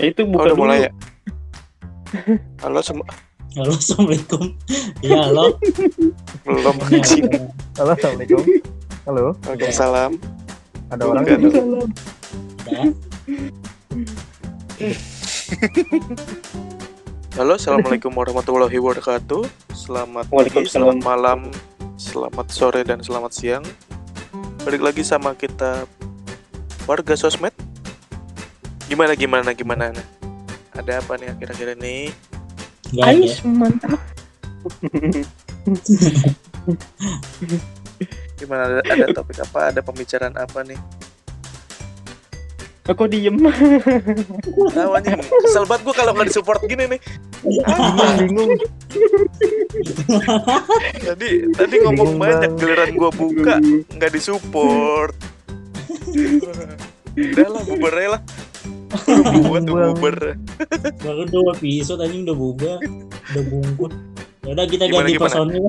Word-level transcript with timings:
Ya, 0.00 0.06
itu 0.08 0.20
Oh, 0.24 0.28
bukan 0.32 0.46
udah 0.46 0.56
mulai 0.56 0.78
dulu. 0.78 0.86
ya? 0.86 0.90
Halo 2.60 2.80
semua. 2.80 3.06
Halo, 3.52 3.72
assalamualaikum. 3.74 4.42
Iya, 5.00 5.18
halo. 5.26 5.44
Belum 6.42 6.74
ada- 6.74 7.02
Halo, 7.76 7.90
assalamualaikum. 7.92 8.42
Halo, 9.04 9.24
Waalaikumsalam. 9.42 10.12
ada 10.88 11.02
orang 11.04 11.22
nggak? 11.22 11.38
ada. 11.38 12.80
Halo, 17.32 17.52
assalamualaikum 17.54 18.10
warahmatullahi 18.10 18.76
wabarakatuh. 18.76 19.42
Selamat 19.72 20.24
pagi, 20.24 20.34
Waalaikumsalam. 20.50 20.70
selamat 20.70 20.98
malam, 21.00 21.38
selamat 21.96 22.46
sore 22.48 22.80
dan 22.82 23.00
selamat 23.00 23.32
siang. 23.32 23.64
Balik 24.60 24.82
lagi 24.82 25.02
sama 25.02 25.32
kita 25.32 25.84
warga 26.84 27.14
sosmed. 27.14 27.54
Gimana 28.90 29.14
gimana 29.14 29.54
gimana? 29.54 29.94
Ada 30.74 30.98
apa 30.98 31.14
nih 31.14 31.30
akhir-akhir 31.30 31.78
ini? 31.78 32.10
Ais 32.98 33.38
mantap. 33.46 34.02
Gimana 38.34 38.62
ada, 38.66 38.82
ada 38.82 39.06
topik 39.14 39.38
apa? 39.46 39.70
Ada 39.70 39.78
pembicaraan 39.86 40.34
apa 40.34 40.66
nih? 40.66 40.74
Aku 42.90 43.06
diem. 43.06 43.38
Tahu 44.74 44.90
anjing, 44.98 45.22
kesel 45.22 45.62
banget 45.70 45.86
gue 45.86 45.94
kalau 45.94 46.10
nggak 46.10 46.26
disupport 46.26 46.58
gini 46.66 46.90
nih. 46.90 47.00
Bingung, 47.46 48.10
bingung. 48.18 48.50
Tadi 50.98 51.30
tadi 51.54 51.74
ngomong 51.78 52.18
Bingung 52.18 52.18
banyak 52.18 52.50
banget. 52.50 52.58
giliran 52.58 52.90
gue 52.98 53.10
buka 53.14 53.56
nggak 53.94 54.10
disupport. 54.10 55.14
Udah 57.14 57.46
lah, 57.46 57.62
bubar 57.62 57.94
lah. 58.18 58.22
Udah 58.90 59.40
buat 59.46 59.62
tuh 59.68 59.74
bubar. 59.76 60.16
Baru 60.98 61.22
dua 61.24 61.52
episode 61.54 62.00
anjing 62.00 62.26
udah 62.26 62.36
bubar, 62.36 62.78
udah 63.30 63.44
bungkut. 63.46 63.92
Ya 64.42 64.50
udah 64.52 64.66
kita 64.66 64.84
Gimana, 64.84 64.98
ganti 65.00 65.12
gimana? 65.12 65.24
personil. 65.26 65.64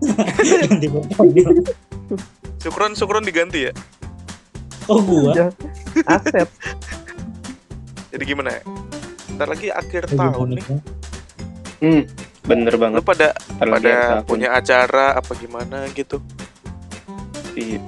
ganti 0.64 0.86
personil. 0.88 1.46
Sukron 2.58 2.92
sukron 2.94 3.24
diganti 3.24 3.68
ya. 3.68 3.72
Oh 4.86 5.00
gua. 5.00 5.50
Asep. 6.04 6.48
Jadi 8.10 8.24
gimana 8.24 8.50
ya? 8.52 8.62
Ntar 9.32 9.48
lagi 9.48 9.68
akhir 9.70 10.10
tahun 10.10 10.48
nih. 10.54 10.64
ya? 10.66 10.78
Hmm, 11.80 12.02
bener 12.44 12.74
Lu 12.74 12.80
banget. 12.82 13.02
pada 13.02 13.28
Kalau 13.56 13.72
pada 13.72 13.82
dia 13.82 13.98
tahun. 13.98 14.24
punya 14.26 14.48
acara 14.52 15.16
apa 15.16 15.32
gimana 15.34 15.88
gitu. 15.90 16.18
Iya. 17.54 17.80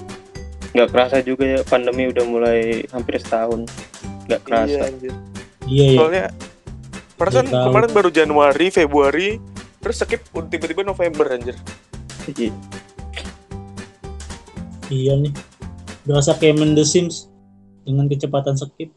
Nggak 0.72 0.88
kerasa 0.88 1.16
juga 1.20 1.44
ya 1.44 1.60
pandemi 1.62 2.08
udah 2.08 2.24
mulai 2.24 2.60
hampir 2.88 3.20
setahun. 3.20 3.66
Nggak 4.28 4.40
kerasa. 4.46 4.70
Iya 4.70 4.80
anjir. 4.86 5.12
Iya 5.66 5.86
ya. 5.86 5.98
Soalnya 5.98 6.24
perasaan 7.18 7.46
tahu. 7.46 7.64
kemarin 7.70 7.90
baru 7.94 8.10
Januari, 8.10 8.66
Februari, 8.74 9.28
terus 9.78 10.02
skip 10.02 10.22
tiba-tiba 10.50 10.82
November 10.82 11.26
anjir. 11.30 11.56
Iya. 12.30 12.54
Iya 14.90 15.12
nih. 15.22 15.32
Berasa 16.02 16.34
kayak 16.34 16.58
main 16.58 16.74
The 16.74 16.82
Sims 16.82 17.30
dengan 17.86 18.10
kecepatan 18.10 18.58
skip. 18.58 18.90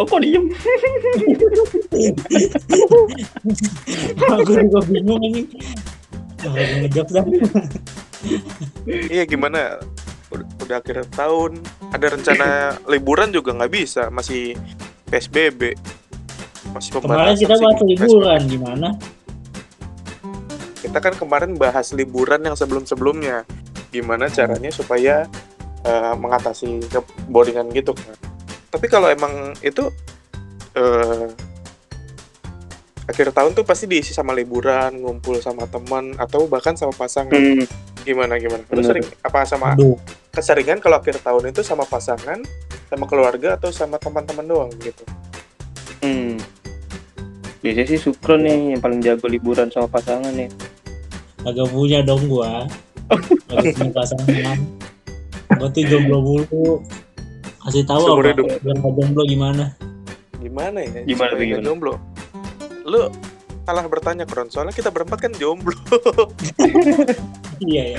Oh 0.00 0.06
kok 0.08 0.24
diem? 0.24 0.48
Aku 4.16 4.52
juga 4.56 4.80
bingung 4.88 5.20
ini. 5.20 5.44
Lagi 6.40 6.74
ngejok 6.88 7.08
dah. 7.12 7.24
Iya 8.86 9.24
gimana? 9.24 9.80
Udah, 10.30 10.46
udah 10.62 10.76
akhir 10.78 11.10
tahun, 11.12 11.58
ada 11.90 12.06
rencana 12.06 12.48
liburan 12.92 13.34
juga 13.34 13.50
nggak 13.56 13.72
bisa, 13.72 14.08
masih 14.12 14.54
PSBB. 15.10 15.74
Masih 16.70 16.94
Kemarin 16.94 17.34
kita 17.34 17.56
bahas 17.58 17.76
PSBB. 17.82 17.98
liburan 17.98 18.40
gimana? 18.46 18.88
Kita 20.80 20.98
kan 21.02 21.14
kemarin 21.18 21.58
bahas 21.58 21.92
liburan 21.92 22.40
yang 22.46 22.56
sebelum-sebelumnya. 22.56 23.42
Gimana 23.90 24.30
caranya 24.30 24.70
supaya 24.70 25.26
eh, 25.82 26.14
mengatasi 26.14 26.86
keboringan 26.88 27.68
gitu 27.74 27.92
kan. 27.92 28.14
Tapi 28.70 28.86
kalau 28.86 29.10
emang 29.10 29.52
itu 29.66 29.90
eh, 30.78 31.26
akhir 33.10 33.34
tahun 33.34 33.52
tuh 33.58 33.66
pasti 33.66 33.90
diisi 33.90 34.14
sama 34.14 34.30
liburan, 34.30 35.02
ngumpul 35.02 35.42
sama 35.42 35.66
teman 35.66 36.14
atau 36.14 36.46
bahkan 36.46 36.78
sama 36.78 36.94
pasangan. 36.94 37.34
Hmm, 37.34 37.66
Gimana 38.00 38.40
gimana? 38.40 38.62
Lu 38.68 38.80
Bener. 38.80 38.86
sering 38.88 39.06
apa 39.20 39.44
sama 39.44 39.76
Aduh, 39.76 39.96
keseringan 40.32 40.80
kalau 40.80 40.96
akhir 40.98 41.20
tahun 41.20 41.52
itu 41.52 41.60
sama 41.60 41.84
pasangan, 41.84 42.40
sama 42.88 43.04
keluarga 43.04 43.54
atau 43.54 43.68
sama 43.70 44.00
teman-teman 44.00 44.46
doang 44.46 44.72
gitu? 44.80 45.04
hmm. 46.00 46.40
Biasanya 47.60 47.86
sih 47.86 48.00
Sukron 48.00 48.40
nih 48.40 48.72
yang 48.72 48.80
paling 48.80 49.04
jago 49.04 49.28
liburan 49.28 49.68
sama 49.68 49.84
pasangan 49.86 50.32
nih. 50.32 50.48
agak 51.40 51.68
punya 51.68 52.00
dong 52.00 52.24
gua. 52.24 52.64
Agak 53.52 53.76
punya 53.76 53.92
pasangan. 53.92 54.56
Gua 55.56 55.68
tuh 55.68 55.84
jomblo 55.84 56.18
mulu. 56.24 56.80
Kasih 57.60 57.84
tahu 57.84 58.00
Seumur 58.00 58.24
apa? 58.32 58.88
jomblo 58.96 59.22
gimana? 59.28 59.76
Gimana 60.40 60.80
ya? 60.80 61.04
Gimana 61.04 61.32
tuh, 61.36 61.44
gimana? 61.44 61.64
Jomblo. 61.68 61.94
Lu 62.88 63.12
salah 63.70 63.86
bertanya 63.86 64.26
Kron, 64.26 64.50
soalnya 64.50 64.74
kita 64.74 64.90
berempat 64.90 65.22
kan 65.22 65.32
jomblo. 65.32 65.78
Iya 67.60 67.94
ya. 67.94 67.98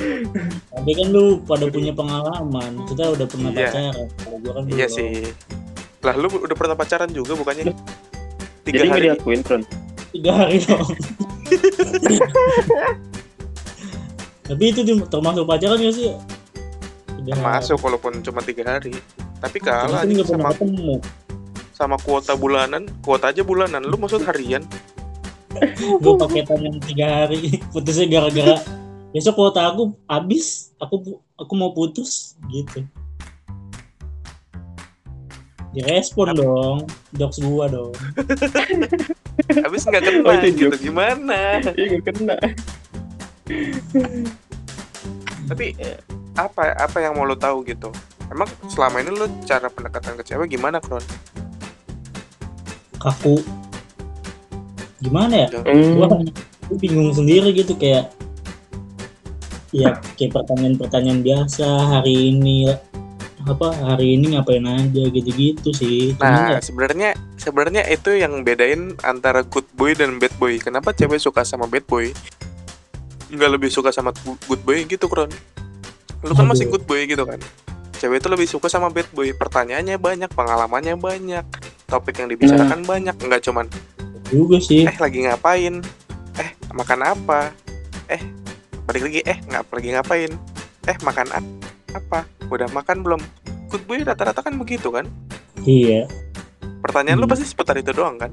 Tapi 0.68 0.92
kan 0.92 1.08
lu 1.08 1.40
pada 1.42 1.70
punya 1.70 1.94
pengalaman. 1.94 2.84
Kita 2.86 3.08
udah 3.10 3.24
pernah 3.24 3.50
Iya. 3.52 3.70
pacaran. 3.70 4.08
Kalau 4.18 4.38
gua 4.38 4.52
kan 4.58 4.64
iya 4.68 4.84
belum. 4.84 4.98
sih. 4.98 5.12
Lah 6.02 6.16
lu 6.18 6.28
udah 6.28 6.58
pernah 6.58 6.76
pacaran 6.76 7.08
juga 7.08 7.38
bukannya? 7.38 7.72
Tiga 8.62 8.84
Jadi 8.84 8.90
hari. 8.90 9.06
diakuin 9.08 9.42
Kron. 9.42 9.62
Tiga 10.12 10.32
hari 10.36 10.58
dong. 10.60 10.82
Tapi 14.44 14.64
itu 14.68 14.82
di- 14.84 15.08
termasuk 15.08 15.46
pacaran 15.46 15.78
gak 15.78 15.96
sih? 15.96 16.12
Tiga 17.16 17.32
hari. 17.32 17.46
Masuk 17.46 17.78
walaupun 17.80 18.20
cuma 18.20 18.42
tiga 18.44 18.64
hari. 18.68 18.92
Tapi 19.40 19.58
kalah 19.58 20.04
sama 20.04 20.52
ketemu. 20.52 21.00
sama 21.72 21.98
kuota 21.98 22.34
bulanan, 22.34 22.86
kuota 23.02 23.30
aja 23.30 23.42
bulanan. 23.42 23.82
Lu 23.82 23.98
maksud 23.98 24.22
harian? 24.22 24.62
Gue 25.78 26.14
paketan 26.18 26.60
yang 26.62 26.78
tiga 26.82 27.08
hari 27.26 27.60
putusnya 27.70 28.08
gara-gara 28.08 28.56
besok 29.12 29.36
kuota 29.36 29.68
aku 29.68 29.92
habis 30.08 30.72
aku 30.80 31.20
aku 31.36 31.54
mau 31.56 31.76
putus 31.76 32.40
gitu 32.48 32.84
direspon 35.72 36.36
dong 36.36 36.84
docs 37.16 37.40
gua 37.40 37.72
dong 37.72 37.96
Habis 39.66 39.88
nggak 39.88 40.04
kena 40.06 40.22
Oh, 40.28 40.34
itu 40.38 40.48
gitu. 40.54 40.70
joke. 40.70 40.78
Gimana? 40.80 41.64
Iya 41.74 41.98
nggak 41.98 42.04
kena. 42.14 42.36
Tapi 45.50 45.66
apa 46.38 46.62
apa 46.78 46.98
yang 47.02 47.18
mau 47.18 47.26
lo 47.26 47.34
tahu 47.34 47.66
gitu? 47.66 47.90
Emang 48.30 48.48
selama 48.70 49.02
ini 49.02 49.12
lo 49.12 49.26
cara 49.44 49.68
pendekatan 49.68 50.16
ke 50.20 50.24
cewek 50.24 50.52
gimana, 50.52 50.78
Kron? 50.80 51.02
kaku 53.02 53.42
gimana 55.02 55.46
ya 55.46 55.48
Hmm. 55.66 55.98
gua 55.98 56.08
gua 56.70 56.78
bingung 56.78 57.12
sendiri 57.12 57.52
gitu 57.52 57.74
kayak 57.76 58.14
ya 59.72 59.98
kayak 60.16 60.36
pertanyaan-pertanyaan 60.36 61.22
biasa 61.24 61.66
hari 61.90 62.30
ini 62.30 62.70
apa 63.42 63.74
hari 63.74 64.20
ini 64.20 64.38
ngapain 64.38 64.62
aja 64.62 65.04
gitu-gitu 65.10 65.74
sih 65.74 66.14
Cuman 66.14 66.30
Nah, 66.30 66.50
ya, 66.54 66.60
sebenarnya 66.62 67.10
sebenarnya 67.42 67.82
itu 67.90 68.14
yang 68.14 68.46
bedain 68.46 68.94
antara 69.02 69.42
good 69.42 69.66
boy 69.74 69.98
dan 69.98 70.22
bad 70.22 70.30
boy. 70.38 70.62
Kenapa 70.62 70.94
cewek 70.94 71.18
suka 71.18 71.42
sama 71.42 71.66
bad 71.66 71.82
boy? 71.90 72.14
Nggak 73.34 73.52
lebih 73.58 73.74
suka 73.74 73.90
sama 73.90 74.14
good 74.46 74.62
boy 74.62 74.86
gitu, 74.86 75.10
Kron. 75.10 75.32
Lu 76.22 76.38
kan 76.38 76.46
masih 76.46 76.70
good 76.70 76.86
boy 76.86 77.02
gitu 77.02 77.26
kan. 77.26 77.42
Cewek 77.98 78.22
itu 78.22 78.30
lebih 78.30 78.46
suka 78.46 78.70
sama 78.70 78.94
bad 78.94 79.10
boy. 79.10 79.34
Pertanyaannya 79.34 79.98
banyak, 79.98 80.30
pengalamannya 80.30 80.94
banyak, 80.94 81.46
topik 81.90 82.22
yang 82.22 82.30
dibicarakan 82.30 82.86
banyak. 82.86 83.18
Nggak 83.18 83.42
cuman 83.42 83.66
juga 84.32 84.58
sih 84.58 84.84
eh 84.84 84.96
lagi 84.96 85.20
ngapain? 85.22 85.84
Eh 86.36 86.50
makan 86.72 87.00
apa? 87.04 87.52
Eh 88.08 88.22
balik 88.84 89.04
lagi 89.06 89.20
eh 89.22 89.38
nggak 89.42 89.64
lagi 89.70 89.90
ngapain? 89.92 90.32
Eh 90.84 90.98
makan 91.02 91.28
apa? 91.92 92.20
Udah 92.48 92.68
makan 92.70 93.02
belum? 93.02 93.22
Good 93.68 93.84
boy 93.86 94.02
rata-rata 94.02 94.40
kan 94.40 94.56
begitu 94.56 94.90
kan? 94.90 95.06
iya 95.62 96.08
Pertanyaan 96.82 97.16
lu 97.16 97.24
Hmm. 97.24 97.32
pasti 97.32 97.46
seputar 97.46 97.76
itu 97.76 97.92
doang 97.92 98.18
kan? 98.18 98.32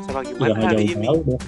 Sama 0.00 0.20
ya 0.20 0.28
gimana 0.28 0.52
nggak 0.52 0.68
hari 0.68 0.84
ini? 0.92 1.06
dong. 1.06 1.40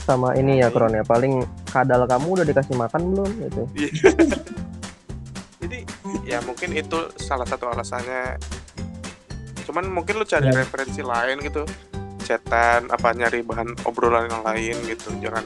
Sama 0.00 0.32
ini 0.34 0.56
ya, 0.56 0.72
Kron 0.72 0.88
ya. 0.90 1.04
Paling 1.04 1.44
kadal 1.68 2.08
kamu 2.08 2.26
udah 2.32 2.46
dikasih 2.46 2.72
makan 2.74 3.12
belum 3.12 3.28
gitu. 3.38 3.62
Jadi 5.60 5.78
ya 6.24 6.40
mungkin 6.40 6.72
itu 6.72 6.96
salah 7.16 7.44
satu 7.44 7.68
alasannya. 7.68 8.40
Cuman 9.62 9.84
mungkin 9.86 10.16
lu 10.16 10.24
cari 10.24 10.48
Ya. 10.48 10.56
referensi 10.56 11.04
lain 11.04 11.44
gitu. 11.44 11.68
Chatan 12.28 12.86
apa 12.86 13.08
nyari 13.10 13.40
bahan 13.40 13.72
obrolan 13.82 14.28
yang 14.28 14.44
lain 14.44 14.76
gitu. 14.84 15.08
Jangan 15.18 15.44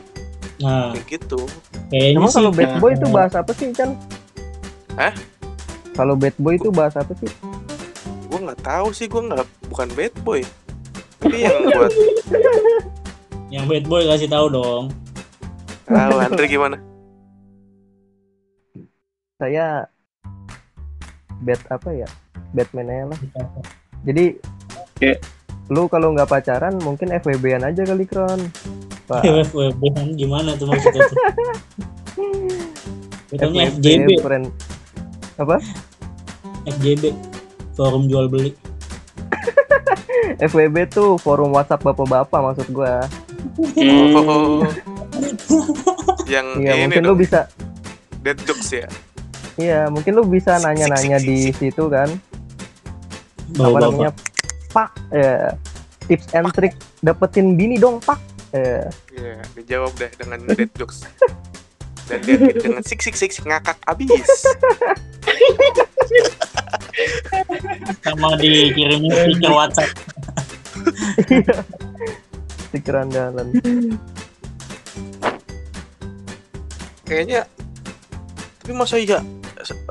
nah 0.59 0.91
kayak 0.91 1.07
gitu. 1.09 1.47
kayaknya 1.89 2.19
Emang 2.19 2.31
kalau 2.31 2.51
bad 2.51 2.73
boy 2.77 2.91
itu 2.91 3.01
karena- 3.01 3.15
bahas 3.17 3.35
apa 3.35 3.51
sih, 3.53 3.67
Chan? 3.71 3.91
Kalau 5.93 6.15
bad 6.15 6.37
boy 6.37 6.55
itu 6.55 6.69
bahasa 6.69 7.01
apa 7.01 7.15
sih? 7.15 7.31
gue 8.25 8.41
nggak 8.41 8.65
tahu 8.65 8.89
sih 8.91 9.07
gue 9.07 9.23
nggak 9.23 9.45
bukan 9.69 9.89
bad 9.93 10.15
boy 10.23 10.41
tapi 11.21 11.45
yang 11.45 11.69
buat 11.69 11.93
Yang 13.53 13.65
bad 13.69 13.85
boy 13.87 14.03
kasih 14.07 14.25
tahu 14.27 14.47
dong. 14.49 14.85
tahu 15.85 16.17
Andre 16.17 16.47
gimana 16.47 16.77
Saya 19.37 19.85
bad 21.41 21.61
apa 21.69 21.91
ya? 21.93 22.09
Batman 22.53 22.89
aja 22.89 23.05
lah. 23.07 23.19
Jadi 24.03 24.25
Oke. 24.97 25.11
Lu 25.71 25.87
kalau 25.87 26.11
nggak 26.17 26.27
pacaran 26.27 26.75
mungkin 26.83 27.15
FWB-an 27.15 27.69
aja 27.71 27.83
kali 27.87 28.09
Kron. 28.09 28.41
Pak. 29.07 29.23
FWB 29.51 29.83
gimana 30.19 30.57
tuh 30.59 30.67
maksudnya 30.71 31.07
tuh? 31.07 31.19
FJB, 33.73 34.21
friend. 34.21 34.53
Apa? 35.41 35.57
FJB, 36.69 37.17
forum 37.73 38.11
jual 38.11 38.29
beli. 38.29 38.53
FWB 40.51 40.77
tuh 40.93 41.17
forum 41.21 41.55
WhatsApp 41.55 41.85
bapak-bapak 41.85 42.41
maksud 42.53 42.69
gua. 42.75 43.07
Oh 43.59 44.67
yang 46.33 46.47
Iya, 46.59 46.73
ini 46.73 46.83
mungkin 46.89 47.05
lu 47.05 47.15
bisa 47.19 47.41
dead 48.25 48.39
jokes 48.49 48.73
ya 48.73 48.89
Iya, 49.61 49.93
mungkin 49.93 50.17
lu 50.17 50.25
bisa 50.25 50.57
nanya-nanya 50.65 51.21
di 51.21 51.53
situ 51.53 51.85
kan. 51.93 52.09
Bawa 53.53 53.85
apa 53.85 54.09
bapak. 54.09 54.32
Pak, 54.73 54.91
ya. 55.13 55.53
Tips 56.03 56.27
and 56.35 56.49
trick 56.51 56.75
dapetin 56.99 57.55
bini 57.55 57.79
dong, 57.79 58.01
Pak. 58.03 58.19
Eh, 58.53 58.85
Iya, 59.13 59.41
dijawab 59.55 59.93
deh 59.97 60.11
dengan 60.17 60.45
dead 60.49 60.69
jokes 60.77 61.05
dan 62.11 62.19
dia 62.21 62.37
dengan 62.53 62.83
sik 62.83 63.01
sik 63.01 63.15
sik 63.15 63.33
sik 63.33 63.47
ngakak 63.47 63.79
abis 63.87 64.11
sama 68.03 68.35
dikirimin 68.37 69.09
stiker 69.09 69.53
WhatsApp. 69.55 69.91
stiker 72.69 72.95
andalan. 72.99 73.49
kayaknya 77.05 77.45
tapi 78.61 78.73
masa 78.73 78.97
iya 78.97 79.21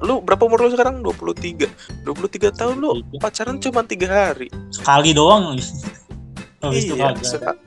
lu 0.03 0.19
berapa 0.19 0.43
umur 0.43 0.67
lu 0.67 0.69
sekarang? 0.73 0.99
23 0.99 1.67
23 2.03 2.51
tahun 2.51 2.75
lu 2.81 3.01
pacaran 3.21 3.57
cuma 3.61 3.85
tiga 3.87 4.07
hari. 4.09 4.51
Sekali 4.73 5.15
doang. 5.15 5.55
Habis 6.61 6.83
itu 6.85 6.93
iya 6.93 7.09
kagak. 7.15 7.25
seka- 7.25 7.61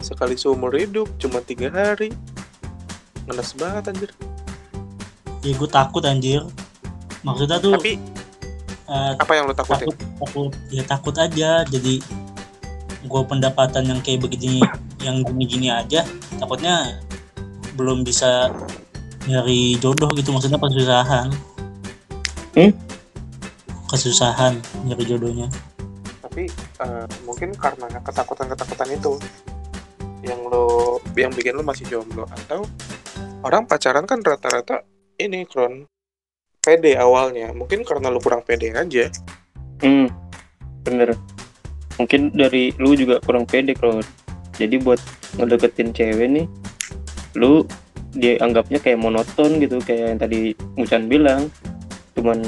sekali 0.00 0.34
seumur 0.38 0.72
hidup 0.72 1.10
cuma 1.20 1.42
tiga 1.44 1.68
hari. 1.68 2.14
Ngenes 3.28 3.52
banget 3.58 3.92
anjir. 3.92 4.10
Ya 5.44 5.52
gue 5.56 5.70
takut 5.70 6.02
anjir. 6.06 6.44
Maksudnya 7.26 7.60
tuh 7.60 7.76
tapi 7.76 8.00
eh, 8.88 9.12
apa 9.16 9.32
yang 9.36 9.44
lu 9.50 9.54
takutin? 9.56 9.92
takut 9.92 9.96
takut 10.18 10.52
ya 10.72 10.82
takut 10.88 11.14
aja. 11.20 11.50
Jadi 11.68 12.00
gue 13.00 13.22
pendapatan 13.24 13.88
yang 13.88 14.00
kayak 14.04 14.24
begini 14.24 14.60
yang 15.00 15.24
gini-gini 15.24 15.72
aja 15.72 16.04
takutnya 16.36 17.00
belum 17.72 18.04
bisa 18.04 18.52
nyari 19.28 19.76
jodoh 19.82 20.08
gitu 20.16 20.32
maksudnya 20.32 20.56
kesusahan. 20.60 21.28
Hmm? 22.50 22.72
kesusahan 23.90 24.54
nyari 24.86 25.02
jodohnya. 25.02 25.50
Tapi 26.22 26.46
eh, 26.54 27.06
mungkin 27.26 27.50
karena 27.58 27.90
ketakutan-ketakutan 28.06 28.90
itu 28.94 29.18
yang 30.22 30.38
lo 30.46 31.02
yang 31.18 31.34
bikin 31.34 31.58
lo 31.58 31.66
masih 31.66 31.90
jomblo 31.90 32.22
atau 32.30 32.62
orang 33.42 33.66
pacaran 33.66 34.06
kan 34.06 34.22
rata-rata 34.22 34.86
ini 35.18 35.42
kron 35.42 35.90
pede 36.62 36.94
awalnya. 36.94 37.50
Mungkin 37.50 37.82
karena 37.82 38.14
lo 38.14 38.22
kurang 38.22 38.46
pede 38.46 38.70
aja. 38.70 39.10
Hmm, 39.82 40.06
bener. 40.86 41.18
Mungkin 41.98 42.30
dari 42.32 42.70
lu 42.78 42.94
juga 42.94 43.18
kurang 43.18 43.44
pede 43.44 43.74
kalau 43.74 43.98
jadi 44.54 44.78
buat 44.78 45.02
ngedeketin 45.34 45.90
cewek 45.90 46.28
nih, 46.30 46.46
lu 47.34 47.66
dia 48.12 48.38
anggapnya 48.38 48.78
kayak 48.78 48.98
monoton 48.98 49.58
gitu 49.58 49.78
kayak 49.78 50.14
yang 50.14 50.20
tadi 50.20 50.40
Mucan 50.74 51.06
bilang, 51.06 51.46
cuman 52.12 52.38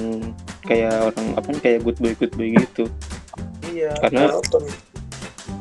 kayak 0.63 0.93
orang 1.09 1.27
apa 1.35 1.49
kayak 1.59 1.83
good 1.83 1.99
boy 1.99 2.15
good 2.15 2.33
boy 2.35 2.51
gitu. 2.53 2.87
iya 3.69 3.95
Karena- 3.99 4.31
monoton. 4.31 4.65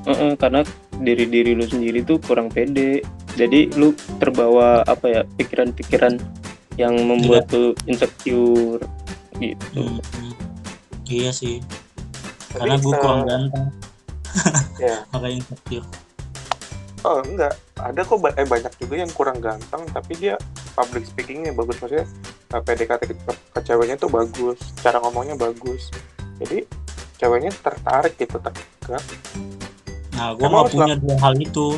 Heeh, 0.02 0.34
karena 0.34 0.66
diri 0.98 1.26
diri 1.26 1.54
lu 1.54 1.62
sendiri 1.62 2.02
tuh 2.02 2.18
kurang 2.18 2.50
pede 2.50 3.06
jadi 3.32 3.70
lu 3.72 3.94
terbawa 4.18 4.82
apa 4.84 5.06
ya 5.08 5.22
pikiran-pikiran 5.32 6.18
yang 6.76 6.98
membuat 7.00 7.46
lu 7.50 7.78
insecure 7.86 8.82
gitu 9.38 9.82
Hmm, 9.82 9.98
hmm. 9.98 10.34
iya 11.06 11.30
sih 11.30 11.62
Tapi, 12.50 12.58
karena 12.60 12.76
gue 12.78 12.94
kurang 12.94 13.22
ganteng 13.26 13.66
ya. 14.78 14.96
makanya 15.12 15.36
insecure 15.40 15.86
oh 17.04 17.20
enggak 17.22 17.54
ada 17.76 18.02
kok 18.02 18.18
ba- 18.18 18.36
eh, 18.36 18.46
banyak 18.46 18.74
juga 18.78 18.96
yang 18.96 19.10
kurang 19.10 19.38
ganteng 19.38 19.84
tapi 19.90 20.14
dia 20.16 20.36
public 20.72 21.04
speakingnya 21.04 21.52
bagus 21.52 21.78
maksudnya 21.78 22.06
eh, 22.52 22.62
PDKT 22.62 23.02
ke, 23.08 23.16
ke 23.52 23.60
ceweknya 23.62 23.98
tuh 23.98 24.08
bagus 24.08 24.56
cara 24.78 25.00
ngomongnya 25.00 25.34
bagus 25.34 25.90
jadi 26.38 26.66
ceweknya 27.16 27.52
tertarik 27.56 28.14
gitu 28.16 28.38
terdekat 28.38 29.04
nah 30.12 30.32
gue 30.32 30.44
nggak 30.44 30.70
punya 30.70 30.96
dua 30.96 31.16
hal 31.20 31.36
itu 31.36 31.78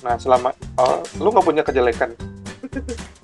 Nah, 0.00 0.16
selama 0.16 0.48
oh, 0.76 1.04
lu 1.20 1.28
nggak 1.28 1.44
punya 1.44 1.60
kejelekan. 1.60 2.16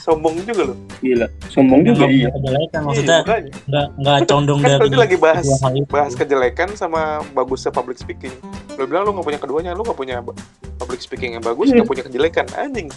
Sombong 0.00 0.40
juga 0.40 0.62
lu. 0.64 0.74
gila 0.98 1.28
sombong 1.46 1.84
juga 1.84 2.08
iya 2.08 2.32
kejelekan 2.32 2.80
maksudnya 2.80 3.12
Iya, 3.12 3.22
makanya. 3.22 3.50
nggak 3.68 3.86
nggak 3.94 4.18
condong 4.24 4.58
Kan 4.58 4.66
dari 4.66 4.80
tadi 4.80 4.96
lagi 4.96 5.16
bahas 5.16 5.46
bahas 5.86 6.12
kejelekan 6.16 6.68
sama 6.74 7.00
bagusnya 7.30 7.68
public 7.68 8.00
speaking. 8.00 8.32
Lu 8.78 8.86
bilang 8.86 9.02
lu 9.04 9.10
nggak 9.18 9.26
punya 9.26 9.40
keduanya, 9.42 9.70
lu 9.74 9.82
nggak 9.82 9.98
punya 9.98 10.22
public 10.78 11.02
speaking 11.02 11.34
yang 11.34 11.42
bagus, 11.42 11.74
nggak 11.74 11.88
punya 11.88 12.02
kejelekan. 12.06 12.46
Anjing. 12.54 12.88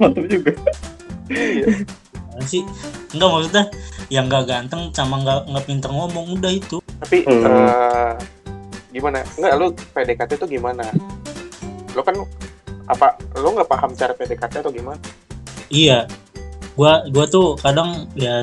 mantap 0.00 0.24
juga 0.24 0.56
Iya. 1.30 1.84
Sih 2.42 2.64
enggak 3.12 3.28
maksudnya 3.28 3.64
yang 4.08 4.24
nggak 4.26 4.48
ganteng 4.48 4.88
sama 4.90 5.20
nggak 5.20 5.52
nggak 5.52 5.64
pinter 5.68 5.90
ngomong 5.92 6.40
udah 6.40 6.48
itu 6.50 6.80
Tapi 7.00 7.22
Hmm. 7.28 7.44
eh, 7.44 8.12
gimana? 8.90 9.20
Enggak, 9.36 9.52
lu 9.60 9.66
PDKT 9.92 10.30
tuh 10.40 10.48
gimana? 10.48 10.82
Lu 11.92 12.00
kan 12.00 12.16
apa 12.88 13.14
lu 13.38 13.54
nggak 13.54 13.68
paham 13.70 13.94
cara 13.94 14.10
PDKT 14.16 14.66
atau 14.66 14.72
gimana? 14.74 14.98
iya 15.70 16.10
gua 16.74 17.06
gua 17.14 17.30
tuh 17.30 17.54
kadang 17.62 18.10
ya 18.18 18.42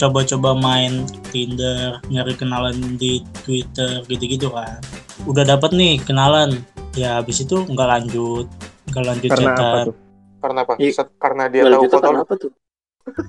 coba-coba 0.00 0.56
main 0.56 1.04
Tinder 1.28 2.00
nyari 2.08 2.32
kenalan 2.34 2.96
di 2.96 3.20
Twitter 3.44 4.00
gitu-gitu 4.08 4.48
kan 4.48 4.80
udah 5.24 5.44
dapat 5.56 5.70
nih 5.72 6.00
kenalan. 6.04 6.60
Ya 6.94 7.18
habis 7.18 7.42
itu 7.42 7.64
nggak 7.66 7.88
lanjut. 7.88 8.46
Nggak 8.92 9.04
lanjut 9.04 9.30
Karena 9.32 9.50
apa 9.52 9.78
tuh? 9.88 9.94
Karena 10.38 10.58
apa? 10.62 10.72
Set- 10.78 11.16
Karena 11.18 11.44
dia 11.50 11.62
tahu 11.66 11.82
foto 11.88 12.10
apa 12.12 12.34
tuh? 12.36 12.52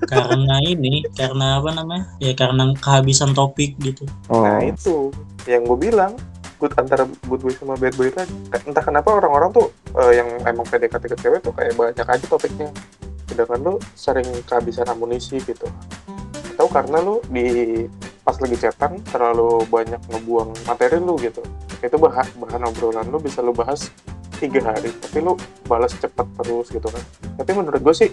Karena 0.07 0.55
ini 0.63 1.03
karena 1.15 1.59
apa 1.59 1.69
namanya? 1.75 2.05
Ya 2.23 2.31
karena 2.31 2.71
kehabisan 2.79 3.35
topik 3.35 3.75
gitu. 3.83 4.07
Oh, 4.31 4.43
Nah 4.43 4.63
itu 4.63 5.11
yang 5.49 5.65
gue 5.65 5.79
bilang. 5.79 6.13
Good 6.55 6.71
antara 6.79 7.03
good 7.27 7.43
boy 7.43 7.51
sama 7.51 7.75
bad 7.75 7.91
boy 7.99 8.07
tadi 8.07 8.31
entah 8.63 8.79
kenapa 8.79 9.11
orang-orang 9.11 9.51
tuh 9.51 9.75
eh, 9.91 10.23
yang 10.23 10.39
emang 10.47 10.63
PDKT 10.63 11.03
ke 11.11 11.17
cewek 11.19 11.43
tuh 11.43 11.51
kayak 11.51 11.75
banyak 11.75 12.07
aja 12.07 12.25
topiknya. 12.31 12.71
Sedangkan 13.27 13.59
lu 13.59 13.75
sering 13.91 14.23
kehabisan 14.47 14.87
amunisi 14.87 15.35
gitu. 15.43 15.67
Atau 16.55 16.71
karena 16.71 17.03
lu 17.03 17.19
di 17.27 17.83
pas 18.23 18.39
lagi 18.39 18.55
chatan 18.55 19.03
terlalu 19.03 19.67
banyak 19.67 19.99
ngebuang 20.07 20.55
materi 20.63 20.97
lu 20.97 21.19
gitu 21.19 21.43
itu 21.83 21.95
bahan 21.97 22.27
bahan 22.39 22.61
obrolan 22.69 23.05
lu 23.09 23.19
bisa 23.19 23.39
lu 23.43 23.51
bahas 23.51 23.91
tiga 24.35 24.59
hari 24.63 24.91
tapi 24.99 25.23
lu 25.23 25.39
balas 25.65 25.95
cepet 25.95 26.27
terus 26.43 26.67
gitu 26.71 26.87
kan. 26.87 27.03
Tapi 27.39 27.51
menurut 27.55 27.81
gue 27.81 27.95
sih 27.95 28.09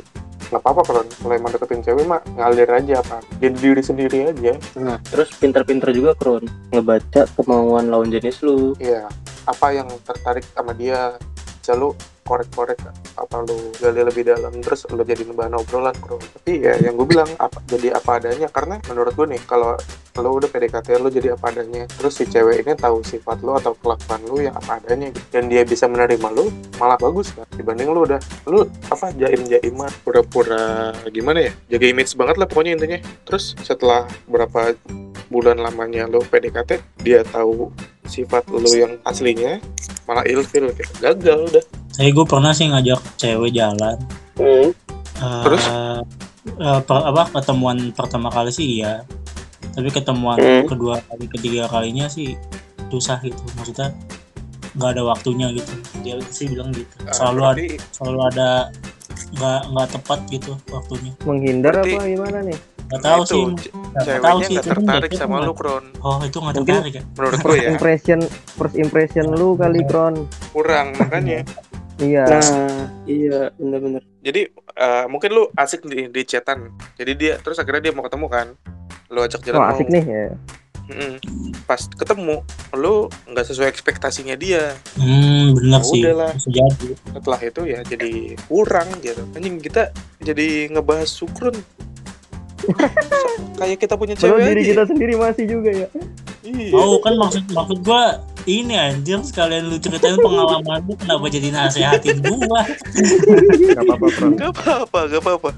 nggak 0.52 0.60
apa-apa 0.60 0.82
kalau 0.84 1.02
kalau 1.08 1.32
emang 1.32 1.48
deketin 1.48 1.80
cewek 1.80 2.04
mah 2.04 2.20
ngalir 2.36 2.68
aja 2.68 3.00
apa 3.00 3.24
jadi 3.40 3.56
diri 3.56 3.82
sendiri 3.82 4.18
aja. 4.28 4.54
Nah 4.76 5.00
terus 5.08 5.32
pinter-pinter 5.36 5.90
juga 5.90 6.12
Kron. 6.14 6.44
Ngebaca 6.70 7.24
kemauan 7.34 7.88
lawan 7.88 8.12
jenis 8.12 8.44
lu. 8.44 8.76
Iya, 8.76 9.08
apa 9.48 9.66
yang 9.72 9.88
tertarik 10.04 10.44
sama 10.52 10.76
dia? 10.76 11.16
Bisa 11.62 11.72
lu 11.72 11.96
korek-korek 12.22 12.78
apa 13.18 13.36
lu 13.44 13.74
gali 13.78 14.02
lebih 14.02 14.24
dalam 14.26 14.54
terus 14.62 14.86
lu 14.90 15.02
jadi 15.02 15.22
bahan 15.26 15.58
obrolan 15.58 15.94
bro. 16.00 16.18
Tapi 16.18 16.62
ya 16.62 16.74
yang 16.80 16.94
gue 16.96 17.06
bilang 17.06 17.28
apa 17.38 17.58
jadi 17.66 17.98
apa 17.98 18.22
adanya. 18.22 18.48
Karena 18.48 18.78
menurut 18.88 19.12
gue 19.14 19.26
nih 19.36 19.40
kalau 19.44 19.74
lu 20.20 20.30
udah 20.36 20.48
PDKT 20.48 21.02
lu 21.02 21.08
jadi 21.08 21.34
apa 21.34 21.50
adanya. 21.50 21.84
Terus 21.88 22.12
si 22.16 22.24
cewek 22.28 22.64
ini 22.64 22.72
tahu 22.78 23.02
sifat 23.02 23.42
lu 23.42 23.52
atau 23.56 23.74
kelakuan 23.78 24.20
lu 24.28 24.44
yang 24.44 24.54
apa 24.56 24.78
adanya 24.78 25.10
gitu. 25.10 25.26
dan 25.34 25.48
dia 25.50 25.62
bisa 25.66 25.88
menerima 25.90 26.28
lu 26.32 26.48
malah 26.78 26.96
bagus 26.96 27.34
kan? 27.34 27.46
Dibanding 27.56 27.88
lu 27.90 28.06
udah 28.06 28.20
lu 28.48 28.64
apa 28.88 29.10
jaim 29.16 29.42
jaiman 29.48 29.90
pura-pura 30.06 30.94
gimana 31.10 31.50
ya? 31.50 31.52
Jaga 31.76 31.86
image 31.90 32.12
banget 32.14 32.36
lah 32.38 32.46
pokoknya 32.46 32.72
intinya. 32.78 32.98
Terus 33.26 33.56
setelah 33.60 34.06
berapa 34.28 34.76
bulan 35.32 35.56
lamanya 35.56 36.04
lu 36.04 36.20
PDKT 36.22 36.70
dia 37.00 37.24
tahu 37.24 37.72
sifat 38.04 38.44
lu 38.46 38.68
yang 38.68 39.00
aslinya 39.02 39.56
malah 40.04 40.22
ilfil 40.22 40.68
gitu 40.70 40.92
gagal 41.00 41.48
udah 41.48 41.64
saya 41.90 42.08
gue 42.08 42.24
pernah 42.24 42.52
sih 42.52 42.68
ngajak 42.68 43.00
cewek 43.16 43.52
jalan 43.52 43.96
hmm. 44.36 44.68
Eh, 45.14 45.42
Terus? 45.44 45.62
eh, 45.64 46.00
per- 46.82 47.06
apa 47.06 47.30
ketemuan 47.32 47.78
pertama 47.90 48.26
kali 48.26 48.50
sih 48.50 48.66
iya 48.76 49.06
tapi 49.72 49.88
ketemuan 49.88 50.34
Hmm. 50.34 50.66
kedua 50.66 50.98
kali 51.00 51.24
ketiga 51.30 51.64
kalinya 51.66 52.04
sih 52.06 52.34
susah 52.88 53.16
gitu 53.18 53.38
maksudnya 53.54 53.94
nggak 54.72 54.90
ada 54.90 55.02
waktunya 55.06 55.48
gitu 55.50 55.72
dia 56.00 56.18
sih 56.28 56.44
bilang 56.46 56.68
gitu 56.70 56.90
Ah, 57.02 57.14
selalu 57.14 57.38
ada 57.38 57.46
berarti 57.54 57.66
selalu 57.90 58.18
ada 58.26 58.48
nggak 59.32 59.60
nggak 59.70 59.88
tepat 59.92 60.18
gitu 60.28 60.52
waktunya 60.68 61.12
Menghindar 61.22 61.72
Berarti- 61.74 61.94
apa 61.94 62.04
gimana 62.04 62.38
nih? 62.42 62.58
Nggak 62.92 63.02
tahu 63.02 63.22
itu, 63.22 63.32
sih. 63.58 63.70
nggak 63.72 64.04
tahu 64.04 64.38
ceweknya 64.38 64.44
sih 64.44 64.56
kan 64.58 64.64
tertarik 64.68 65.10
sama 65.14 65.36
lu 65.40 65.52
Kron 65.52 65.84
oh 65.98 66.20
itu 66.20 66.38
Mungkin- 66.38 66.64
tertarik 66.66 66.92
ya? 66.92 67.02
Menurut 67.12 67.38
gue 67.38 67.56
ya. 67.56 67.68
impression, 67.70 68.18
first 68.52 68.76
impression 68.76 69.26
lu 69.30 69.54
kali 69.54 69.80
Kron. 69.82 70.28
kurang 70.50 70.92
makanya. 71.00 71.40
Iya. 71.96 72.24
Nah, 72.26 72.88
iya 73.04 73.52
bener-bener. 73.54 74.02
jadi 74.18 74.48
eh, 74.50 75.04
mungkin 75.06 75.30
lu 75.30 75.48
asik 75.54 75.82
di, 75.82 76.08
di 76.08 76.22
chatan. 76.22 76.68
Jadi 76.92 77.12
dia 77.14 77.32
terus 77.36 77.56
akhirnya 77.56 77.82
dia 77.82 77.92
mau 77.92 78.02
ketemu 78.02 78.26
kan? 78.26 78.46
Lu 79.08 79.20
ajak 79.20 79.40
jalan 79.42 79.58
mau. 79.58 79.70
asik 79.70 79.86
nih 79.86 80.02
ya. 80.02 80.26
Mm-mm. 80.82 81.14
pas 81.62 81.78
ketemu 81.86 82.42
lu 82.74 83.06
nggak 83.24 83.46
sesuai 83.46 83.70
ekspektasinya 83.70 84.34
dia. 84.34 84.74
Hmm 84.94 85.54
benar 85.54 85.78
Ya 85.78 85.86
sih. 85.86 86.02
udahlah. 86.02 86.32
jadi. 86.42 86.88
Setelah 87.08 87.40
itu 87.40 87.60
ya 87.62 87.80
jadi 87.82 88.12
kurang 88.42 88.88
gitu. 88.98 89.22
Anjing 89.32 89.56
kita 89.56 89.94
jadi 90.18 90.48
ngebahas 90.68 91.06
sukrun 91.06 91.54
kayak 93.56 93.78
kita 93.78 93.94
punya 93.94 94.14
Padahal 94.14 94.36
cewek 94.36 94.46
diri 94.48 94.60
aja. 94.60 94.70
kita 94.70 94.82
sendiri 94.86 95.14
masih 95.14 95.44
juga 95.46 95.70
ya. 95.70 95.88
iya. 96.42 96.70
Oh 96.72 96.98
kan 96.98 97.14
maksud 97.14 97.44
maksud 97.48 97.78
gua 97.80 98.18
ini 98.44 98.74
anjir 98.74 99.18
sekalian 99.20 99.66
lu 99.66 99.78
ceritain 99.78 100.18
pengalaman 100.18 100.82
lu 100.82 100.94
kenapa 100.94 101.24
jadi 101.26 101.48
nasehatin 101.48 102.18
gua? 102.20 102.62
Gak 103.68 103.82
apa-apa 103.82 104.06
Kron. 104.10 104.32
gak 104.34 104.50
apa-apa 104.52 104.98
gak 105.08 105.20
apa-apa. 105.20 105.50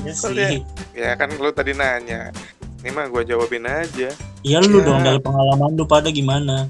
Ya 0.00 0.12
sih. 0.12 0.64
ya 0.92 1.12
kan 1.14 1.28
lu 1.30 1.50
tadi 1.50 1.72
nanya 1.72 2.32
ini 2.80 2.88
mah 2.88 3.06
gue 3.06 3.22
jawabin 3.26 3.64
aja. 3.64 4.08
Ya 4.40 4.58
lu 4.58 4.80
Ya. 4.80 4.84
dong 4.86 5.00
dari 5.02 5.20
pengalaman 5.20 5.76
lu 5.76 5.84
pada 5.84 6.08
gimana? 6.08 6.64